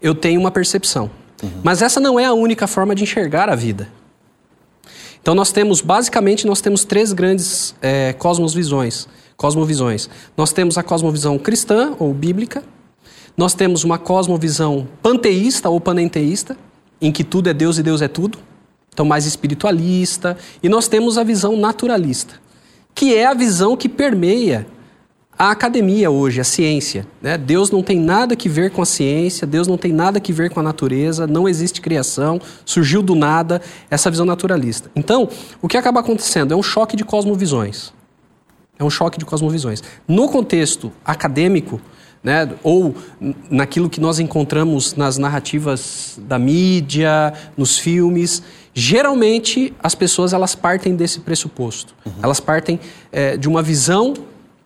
eu 0.00 0.14
tenho 0.14 0.40
uma 0.40 0.50
percepção. 0.50 1.10
Uhum. 1.42 1.50
Mas 1.62 1.82
essa 1.82 2.00
não 2.00 2.18
é 2.18 2.24
a 2.24 2.32
única 2.32 2.66
forma 2.66 2.94
de 2.94 3.02
enxergar 3.02 3.48
a 3.48 3.54
vida. 3.54 3.88
Então 5.20 5.34
nós 5.34 5.52
temos, 5.52 5.80
basicamente, 5.80 6.46
nós 6.46 6.60
temos 6.60 6.84
três 6.84 7.12
grandes 7.12 7.74
é, 7.82 8.12
cosmovisões, 8.14 9.08
cosmovisões. 9.36 10.08
Nós 10.36 10.52
temos 10.52 10.78
a 10.78 10.82
cosmovisão 10.82 11.38
cristã 11.38 11.94
ou 11.98 12.14
bíblica, 12.14 12.62
nós 13.36 13.54
temos 13.54 13.84
uma 13.84 13.98
cosmovisão 13.98 14.88
panteísta 15.02 15.68
ou 15.68 15.80
panenteísta, 15.80 16.56
em 17.00 17.12
que 17.12 17.22
tudo 17.22 17.48
é 17.48 17.54
Deus 17.54 17.78
e 17.78 17.82
Deus 17.82 18.02
é 18.02 18.08
tudo, 18.08 18.38
então 18.92 19.06
mais 19.06 19.26
espiritualista, 19.26 20.36
e 20.60 20.68
nós 20.68 20.88
temos 20.88 21.16
a 21.16 21.22
visão 21.22 21.56
naturalista, 21.56 22.34
que 22.94 23.14
é 23.14 23.26
a 23.26 23.34
visão 23.34 23.76
que 23.76 23.88
permeia 23.88 24.66
a 25.38 25.52
academia 25.52 26.10
hoje, 26.10 26.40
a 26.40 26.44
ciência. 26.44 27.06
Né? 27.22 27.38
Deus 27.38 27.70
não 27.70 27.82
tem 27.82 28.00
nada 28.00 28.34
que 28.34 28.48
ver 28.48 28.72
com 28.72 28.82
a 28.82 28.86
ciência, 28.86 29.46
Deus 29.46 29.68
não 29.68 29.78
tem 29.78 29.92
nada 29.92 30.18
que 30.18 30.32
ver 30.32 30.50
com 30.50 30.58
a 30.58 30.62
natureza, 30.62 31.26
não 31.26 31.48
existe 31.48 31.80
criação, 31.80 32.40
surgiu 32.64 33.00
do 33.00 33.14
nada 33.14 33.62
essa 33.88 34.10
visão 34.10 34.26
naturalista. 34.26 34.90
Então, 34.96 35.28
o 35.62 35.68
que 35.68 35.76
acaba 35.76 36.00
acontecendo 36.00 36.52
é 36.52 36.56
um 36.56 36.62
choque 36.62 36.96
de 36.96 37.04
cosmovisões. 37.04 37.92
É 38.78 38.82
um 38.82 38.90
choque 38.90 39.18
de 39.18 39.24
cosmovisões. 39.24 39.82
No 40.08 40.28
contexto 40.28 40.92
acadêmico, 41.04 41.80
né, 42.22 42.50
ou 42.64 42.96
naquilo 43.48 43.88
que 43.88 44.00
nós 44.00 44.18
encontramos 44.18 44.96
nas 44.96 45.18
narrativas 45.18 46.18
da 46.22 46.38
mídia, 46.38 47.32
nos 47.56 47.78
filmes, 47.78 48.42
geralmente 48.74 49.72
as 49.80 49.94
pessoas 49.94 50.32
elas 50.32 50.56
partem 50.56 50.96
desse 50.96 51.20
pressuposto. 51.20 51.94
Uhum. 52.04 52.12
Elas 52.22 52.40
partem 52.40 52.80
é, 53.12 53.36
de 53.36 53.48
uma 53.48 53.62
visão 53.62 54.14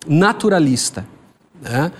naturalista. 0.06 1.06
Né? 1.60 1.92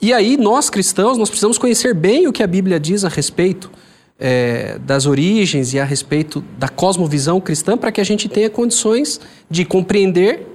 E 0.00 0.12
aí, 0.12 0.36
nós 0.36 0.68
cristãos, 0.68 1.16
nós 1.16 1.28
precisamos 1.28 1.58
conhecer 1.58 1.94
bem 1.94 2.26
o 2.26 2.32
que 2.32 2.42
a 2.42 2.46
Bíblia 2.46 2.80
diz 2.80 3.04
a 3.04 3.08
respeito 3.08 3.70
é, 4.18 4.78
das 4.78 5.06
origens 5.06 5.72
e 5.74 5.80
a 5.80 5.84
respeito 5.84 6.44
da 6.58 6.68
cosmovisão 6.68 7.40
cristã 7.40 7.76
para 7.76 7.90
que 7.90 8.00
a 8.00 8.04
gente 8.04 8.28
tenha 8.28 8.48
condições 8.48 9.20
de 9.50 9.64
compreender 9.64 10.46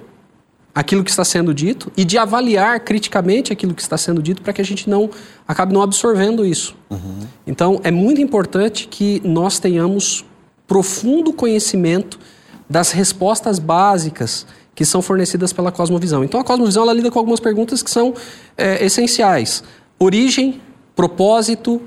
aquilo 0.74 1.02
que 1.02 1.10
está 1.10 1.24
sendo 1.24 1.52
dito 1.52 1.90
e 1.96 2.04
de 2.04 2.16
avaliar 2.16 2.78
criticamente 2.80 3.52
aquilo 3.52 3.74
que 3.74 3.82
está 3.82 3.98
sendo 3.98 4.22
dito 4.22 4.42
para 4.42 4.52
que 4.52 4.60
a 4.60 4.64
gente 4.64 4.88
não 4.88 5.10
acabe 5.46 5.72
não 5.72 5.82
absorvendo 5.82 6.46
isso. 6.46 6.76
Uhum. 6.88 7.26
Então, 7.46 7.80
é 7.82 7.90
muito 7.90 8.20
importante 8.20 8.86
que 8.86 9.20
nós 9.24 9.58
tenhamos 9.58 10.24
profundo 10.66 11.32
conhecimento 11.32 12.18
das 12.68 12.92
respostas 12.92 13.58
básicas 13.58 14.46
que 14.74 14.84
são 14.84 15.02
fornecidas 15.02 15.52
pela 15.52 15.72
cosmovisão. 15.72 16.22
Então 16.22 16.38
a 16.38 16.44
cosmovisão 16.44 16.84
ela 16.84 16.92
lida 16.92 17.10
com 17.10 17.18
algumas 17.18 17.40
perguntas 17.40 17.82
que 17.82 17.90
são 17.90 18.14
é, 18.56 18.84
essenciais: 18.84 19.64
origem, 19.98 20.60
propósito, 20.94 21.82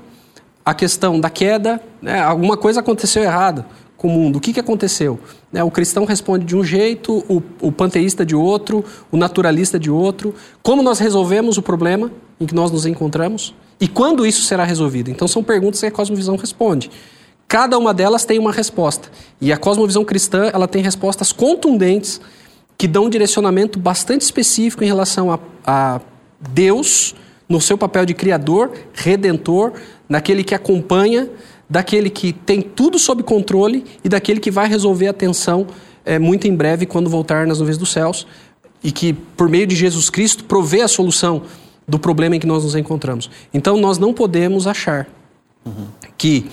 a 0.64 0.74
questão 0.74 1.18
da 1.18 1.30
queda, 1.30 1.80
né? 2.00 2.20
alguma 2.20 2.56
coisa 2.56 2.80
aconteceu 2.80 3.22
errado 3.22 3.64
com 3.96 4.08
o 4.08 4.10
mundo. 4.10 4.36
O 4.36 4.40
que, 4.40 4.52
que 4.52 4.60
aconteceu? 4.60 5.18
Né? 5.50 5.62
O 5.62 5.70
cristão 5.70 6.04
responde 6.04 6.44
de 6.44 6.56
um 6.56 6.64
jeito, 6.64 7.24
o, 7.28 7.42
o 7.60 7.72
panteísta 7.72 8.26
de 8.26 8.34
outro, 8.34 8.84
o 9.10 9.16
naturalista 9.16 9.78
de 9.78 9.90
outro. 9.90 10.34
Como 10.62 10.82
nós 10.82 10.98
resolvemos 10.98 11.56
o 11.56 11.62
problema 11.62 12.10
em 12.40 12.46
que 12.46 12.54
nós 12.54 12.70
nos 12.70 12.84
encontramos? 12.84 13.54
E 13.80 13.88
quando 13.88 14.26
isso 14.26 14.42
será 14.42 14.64
resolvido? 14.64 15.10
Então 15.10 15.26
são 15.26 15.42
perguntas 15.42 15.80
que 15.80 15.86
a 15.86 15.90
cosmovisão 15.90 16.36
responde. 16.36 16.90
Cada 17.52 17.76
uma 17.76 17.92
delas 17.92 18.24
tem 18.24 18.38
uma 18.38 18.50
resposta. 18.50 19.10
E 19.38 19.52
a 19.52 19.58
cosmovisão 19.58 20.06
cristã 20.06 20.50
ela 20.54 20.66
tem 20.66 20.82
respostas 20.82 21.32
contundentes 21.32 22.18
que 22.78 22.88
dão 22.88 23.04
um 23.04 23.10
direcionamento 23.10 23.78
bastante 23.78 24.22
específico 24.22 24.82
em 24.82 24.86
relação 24.86 25.30
a, 25.30 25.38
a 25.66 26.00
Deus 26.40 27.14
no 27.46 27.60
seu 27.60 27.76
papel 27.76 28.06
de 28.06 28.14
criador, 28.14 28.72
redentor, 28.94 29.74
naquele 30.08 30.42
que 30.42 30.54
acompanha, 30.54 31.28
daquele 31.68 32.08
que 32.08 32.32
tem 32.32 32.62
tudo 32.62 32.98
sob 32.98 33.22
controle 33.22 33.84
e 34.02 34.08
daquele 34.08 34.40
que 34.40 34.50
vai 34.50 34.66
resolver 34.66 35.08
a 35.08 35.12
tensão 35.12 35.66
é, 36.06 36.18
muito 36.18 36.48
em 36.48 36.56
breve 36.56 36.86
quando 36.86 37.10
voltar 37.10 37.46
nas 37.46 37.58
nuvens 37.58 37.76
dos 37.76 37.92
céus 37.92 38.26
e 38.82 38.90
que, 38.90 39.12
por 39.12 39.50
meio 39.50 39.66
de 39.66 39.76
Jesus 39.76 40.08
Cristo, 40.08 40.44
provê 40.44 40.80
a 40.80 40.88
solução 40.88 41.42
do 41.86 41.98
problema 41.98 42.34
em 42.34 42.40
que 42.40 42.46
nós 42.46 42.64
nos 42.64 42.74
encontramos. 42.74 43.30
Então, 43.52 43.76
nós 43.76 43.98
não 43.98 44.14
podemos 44.14 44.66
achar 44.66 45.06
uhum. 45.66 45.88
que 46.16 46.46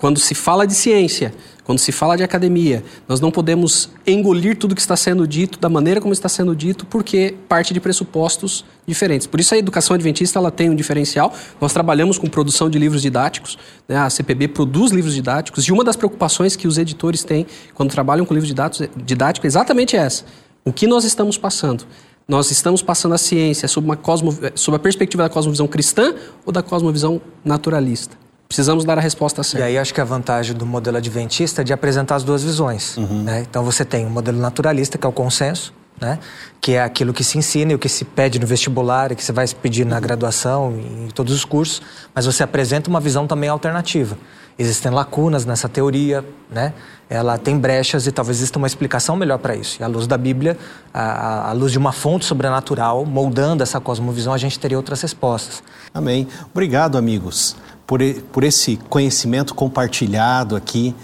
quando 0.00 0.18
se 0.18 0.34
fala 0.34 0.66
de 0.66 0.74
ciência, 0.74 1.34
quando 1.62 1.78
se 1.78 1.92
fala 1.92 2.16
de 2.16 2.22
academia, 2.22 2.82
nós 3.06 3.20
não 3.20 3.30
podemos 3.30 3.90
engolir 4.06 4.56
tudo 4.56 4.74
que 4.74 4.80
está 4.80 4.96
sendo 4.96 5.28
dito 5.28 5.58
da 5.58 5.68
maneira 5.68 6.00
como 6.00 6.10
está 6.10 6.26
sendo 6.26 6.56
dito, 6.56 6.86
porque 6.86 7.34
parte 7.46 7.74
de 7.74 7.80
pressupostos 7.80 8.64
diferentes. 8.86 9.26
Por 9.26 9.38
isso 9.38 9.54
a 9.54 9.58
educação 9.58 9.94
adventista 9.94 10.38
ela 10.38 10.50
tem 10.50 10.70
um 10.70 10.74
diferencial. 10.74 11.34
Nós 11.60 11.74
trabalhamos 11.74 12.16
com 12.16 12.26
produção 12.28 12.70
de 12.70 12.78
livros 12.78 13.02
didáticos, 13.02 13.58
né? 13.86 13.98
a 13.98 14.08
CPB 14.08 14.48
produz 14.48 14.90
livros 14.90 15.14
didáticos, 15.14 15.64
e 15.64 15.70
uma 15.70 15.84
das 15.84 15.96
preocupações 15.96 16.56
que 16.56 16.66
os 16.66 16.78
editores 16.78 17.22
têm 17.22 17.46
quando 17.74 17.90
trabalham 17.90 18.24
com 18.24 18.32
livros 18.32 18.48
didáticos 18.96 19.44
é 19.44 19.46
exatamente 19.46 19.96
essa. 19.96 20.24
O 20.64 20.72
que 20.72 20.86
nós 20.86 21.04
estamos 21.04 21.36
passando? 21.36 21.84
Nós 22.26 22.50
estamos 22.50 22.80
passando 22.80 23.14
a 23.14 23.18
ciência 23.18 23.68
sob, 23.68 23.84
uma 23.84 23.96
cosmo, 23.96 24.34
sob 24.54 24.76
a 24.76 24.78
perspectiva 24.78 25.24
da 25.24 25.28
cosmovisão 25.28 25.68
cristã 25.68 26.14
ou 26.46 26.52
da 26.52 26.62
cosmovisão 26.62 27.20
naturalista? 27.44 28.29
Precisamos 28.50 28.84
dar 28.84 28.98
a 28.98 29.00
resposta 29.00 29.44
certa. 29.44 29.64
E 29.64 29.68
aí 29.68 29.78
acho 29.78 29.94
que 29.94 30.00
a 30.00 30.04
vantagem 30.04 30.56
do 30.56 30.66
modelo 30.66 30.96
adventista 30.96 31.60
é 31.60 31.64
de 31.64 31.72
apresentar 31.72 32.16
as 32.16 32.24
duas 32.24 32.42
visões. 32.42 32.96
Uhum. 32.96 33.22
Né? 33.22 33.46
Então 33.48 33.62
você 33.62 33.84
tem 33.84 34.04
o 34.04 34.10
modelo 34.10 34.40
naturalista, 34.40 34.98
que 34.98 35.06
é 35.06 35.08
o 35.08 35.12
consenso, 35.12 35.72
né? 36.00 36.18
que 36.60 36.72
é 36.72 36.82
aquilo 36.82 37.12
que 37.12 37.22
se 37.22 37.38
ensina 37.38 37.70
e 37.70 37.74
o 37.76 37.78
que 37.78 37.88
se 37.88 38.04
pede 38.04 38.40
no 38.40 38.48
vestibular, 38.48 39.12
e 39.12 39.14
que 39.14 39.22
você 39.22 39.30
vai 39.30 39.46
pedir 39.46 39.86
na 39.86 40.00
graduação, 40.00 40.76
em 40.76 41.10
todos 41.14 41.32
os 41.32 41.44
cursos, 41.44 41.80
mas 42.12 42.26
você 42.26 42.42
apresenta 42.42 42.90
uma 42.90 42.98
visão 42.98 43.24
também 43.24 43.48
alternativa. 43.48 44.18
Existem 44.58 44.92
lacunas 44.92 45.46
nessa 45.46 45.68
teoria, 45.68 46.24
né? 46.50 46.74
ela 47.08 47.36
tem 47.36 47.58
brechas 47.58 48.06
e 48.06 48.12
talvez 48.12 48.38
exista 48.38 48.56
uma 48.56 48.66
explicação 48.66 49.16
melhor 49.16 49.38
para 49.38 49.56
isso. 49.56 49.78
E 49.80 49.84
à 49.84 49.86
luz 49.88 50.06
da 50.06 50.16
Bíblia, 50.16 50.56
à, 50.94 51.52
luz 51.52 51.72
de 51.72 51.78
uma 51.78 51.90
fonte 51.90 52.24
sobrenatural, 52.24 53.04
moldando 53.04 53.62
essa 53.62 53.80
cosmovisão, 53.80 54.32
a 54.32 54.38
gente 54.38 54.58
teria 54.58 54.76
outras 54.76 55.00
respostas. 55.00 55.62
Amém. 55.92 56.28
Obrigado, 56.52 56.96
amigos 56.96 57.56
por, 57.90 57.98
por 58.30 58.44
esse 58.44 58.76
conhecimento 58.88 59.52
compartilhado 59.52 60.54
aqui, 60.54 60.94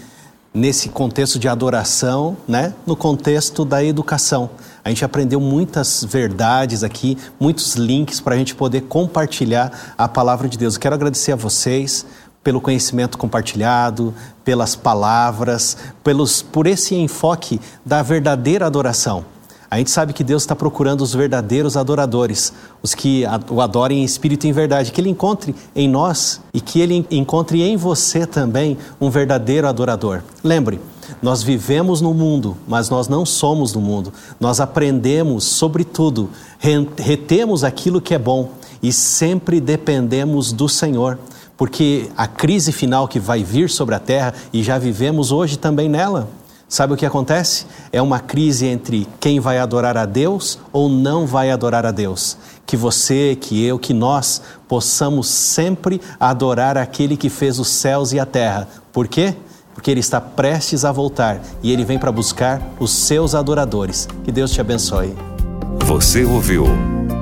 nesse 0.53 0.87
contexto 0.87 1.37
de 1.37 1.49
adoração, 1.49 2.37
né? 2.47 2.73
no 2.85 2.95
contexto 2.95 3.65
da 3.65 3.83
educação. 3.83 4.49
A 4.85 4.87
gente 4.87 5.03
aprendeu 5.03 5.41
muitas 5.41 6.05
verdades 6.05 6.85
aqui, 6.85 7.17
muitos 7.37 7.75
links 7.75 8.21
para 8.21 8.35
a 8.35 8.37
gente 8.37 8.55
poder 8.55 8.83
compartilhar 8.83 9.93
a 9.97 10.07
palavra 10.07 10.47
de 10.47 10.57
Deus. 10.57 10.75
Eu 10.75 10.79
quero 10.79 10.95
agradecer 10.95 11.33
a 11.33 11.35
vocês 11.35 12.05
pelo 12.47 12.61
conhecimento 12.61 13.17
compartilhado, 13.17 14.13
pelas 14.45 14.73
palavras, 14.73 15.75
pelos, 16.01 16.41
por 16.41 16.65
esse 16.65 16.95
enfoque 16.95 17.59
da 17.85 18.01
verdadeira 18.01 18.65
adoração. 18.65 19.25
A 19.69 19.77
gente 19.77 19.91
sabe 19.91 20.13
que 20.13 20.23
Deus 20.23 20.43
está 20.43 20.55
procurando 20.55 21.01
os 21.01 21.13
verdadeiros 21.13 21.75
adoradores, 21.75 22.53
os 22.81 22.95
que 22.95 23.25
o 23.49 23.59
adorem 23.59 23.99
em 23.99 24.05
espírito 24.05 24.47
e 24.47 24.49
em 24.49 24.53
verdade, 24.53 24.93
que 24.93 25.01
Ele 25.01 25.09
encontre 25.09 25.53
em 25.75 25.89
nós 25.89 26.39
e 26.53 26.61
que 26.61 26.79
Ele 26.79 27.05
encontre 27.11 27.61
em 27.61 27.75
você 27.75 28.25
também 28.25 28.77
um 29.01 29.09
verdadeiro 29.09 29.67
adorador. 29.67 30.23
Lembre, 30.41 30.79
nós 31.21 31.43
vivemos 31.43 31.99
no 31.99 32.13
mundo, 32.13 32.55
mas 32.65 32.89
nós 32.89 33.09
não 33.09 33.25
somos 33.25 33.73
do 33.73 33.81
mundo. 33.81 34.13
Nós 34.39 34.61
aprendemos, 34.61 35.43
sobretudo, 35.43 36.29
retemos 36.97 37.65
aquilo 37.65 37.99
que 37.99 38.13
é 38.13 38.17
bom 38.17 38.51
e 38.81 38.93
sempre 38.93 39.59
dependemos 39.59 40.53
do 40.53 40.69
Senhor 40.69 41.19
porque 41.57 42.09
a 42.15 42.27
crise 42.27 42.71
final 42.71 43.07
que 43.07 43.19
vai 43.19 43.43
vir 43.43 43.69
sobre 43.69 43.95
a 43.95 43.99
terra, 43.99 44.33
e 44.53 44.63
já 44.63 44.77
vivemos 44.77 45.31
hoje 45.31 45.57
também 45.57 45.89
nela, 45.89 46.29
Sabe 46.69 46.93
o 46.93 46.97
que 46.97 47.05
acontece? 47.05 47.65
É 47.93 48.01
uma 48.01 48.19
crise 48.19 48.65
entre 48.65 49.07
quem 49.21 49.39
vai 49.39 49.57
adorar 49.57 49.95
a 49.95 50.05
Deus 50.05 50.59
ou 50.73 50.89
não 50.89 51.25
vai 51.25 51.49
adorar 51.49 51.85
a 51.85 51.91
Deus. 51.91 52.37
Que 52.65 52.75
você, 52.75 53.37
que 53.39 53.63
eu, 53.63 53.79
que 53.79 53.93
nós 53.93 54.41
possamos 54.67 55.27
sempre 55.27 56.01
adorar 56.19 56.77
aquele 56.77 57.15
que 57.15 57.29
fez 57.29 57.57
os 57.57 57.69
céus 57.69 58.11
e 58.11 58.19
a 58.19 58.25
terra. 58.25 58.67
Por 58.91 59.07
quê? 59.07 59.33
Porque 59.73 59.89
ele 59.89 60.01
está 60.01 60.19
prestes 60.19 60.83
a 60.83 60.91
voltar 60.91 61.39
e 61.63 61.71
ele 61.71 61.85
vem 61.85 61.97
para 61.97 62.11
buscar 62.11 62.61
os 62.79 62.91
seus 62.91 63.33
adoradores. 63.33 64.09
Que 64.25 64.31
Deus 64.31 64.51
te 64.51 64.59
abençoe. 64.59 65.15
Você 65.85 66.25
ouviu 66.25 66.65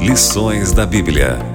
Lições 0.01 0.71
da 0.71 0.87
Bíblia. 0.87 1.54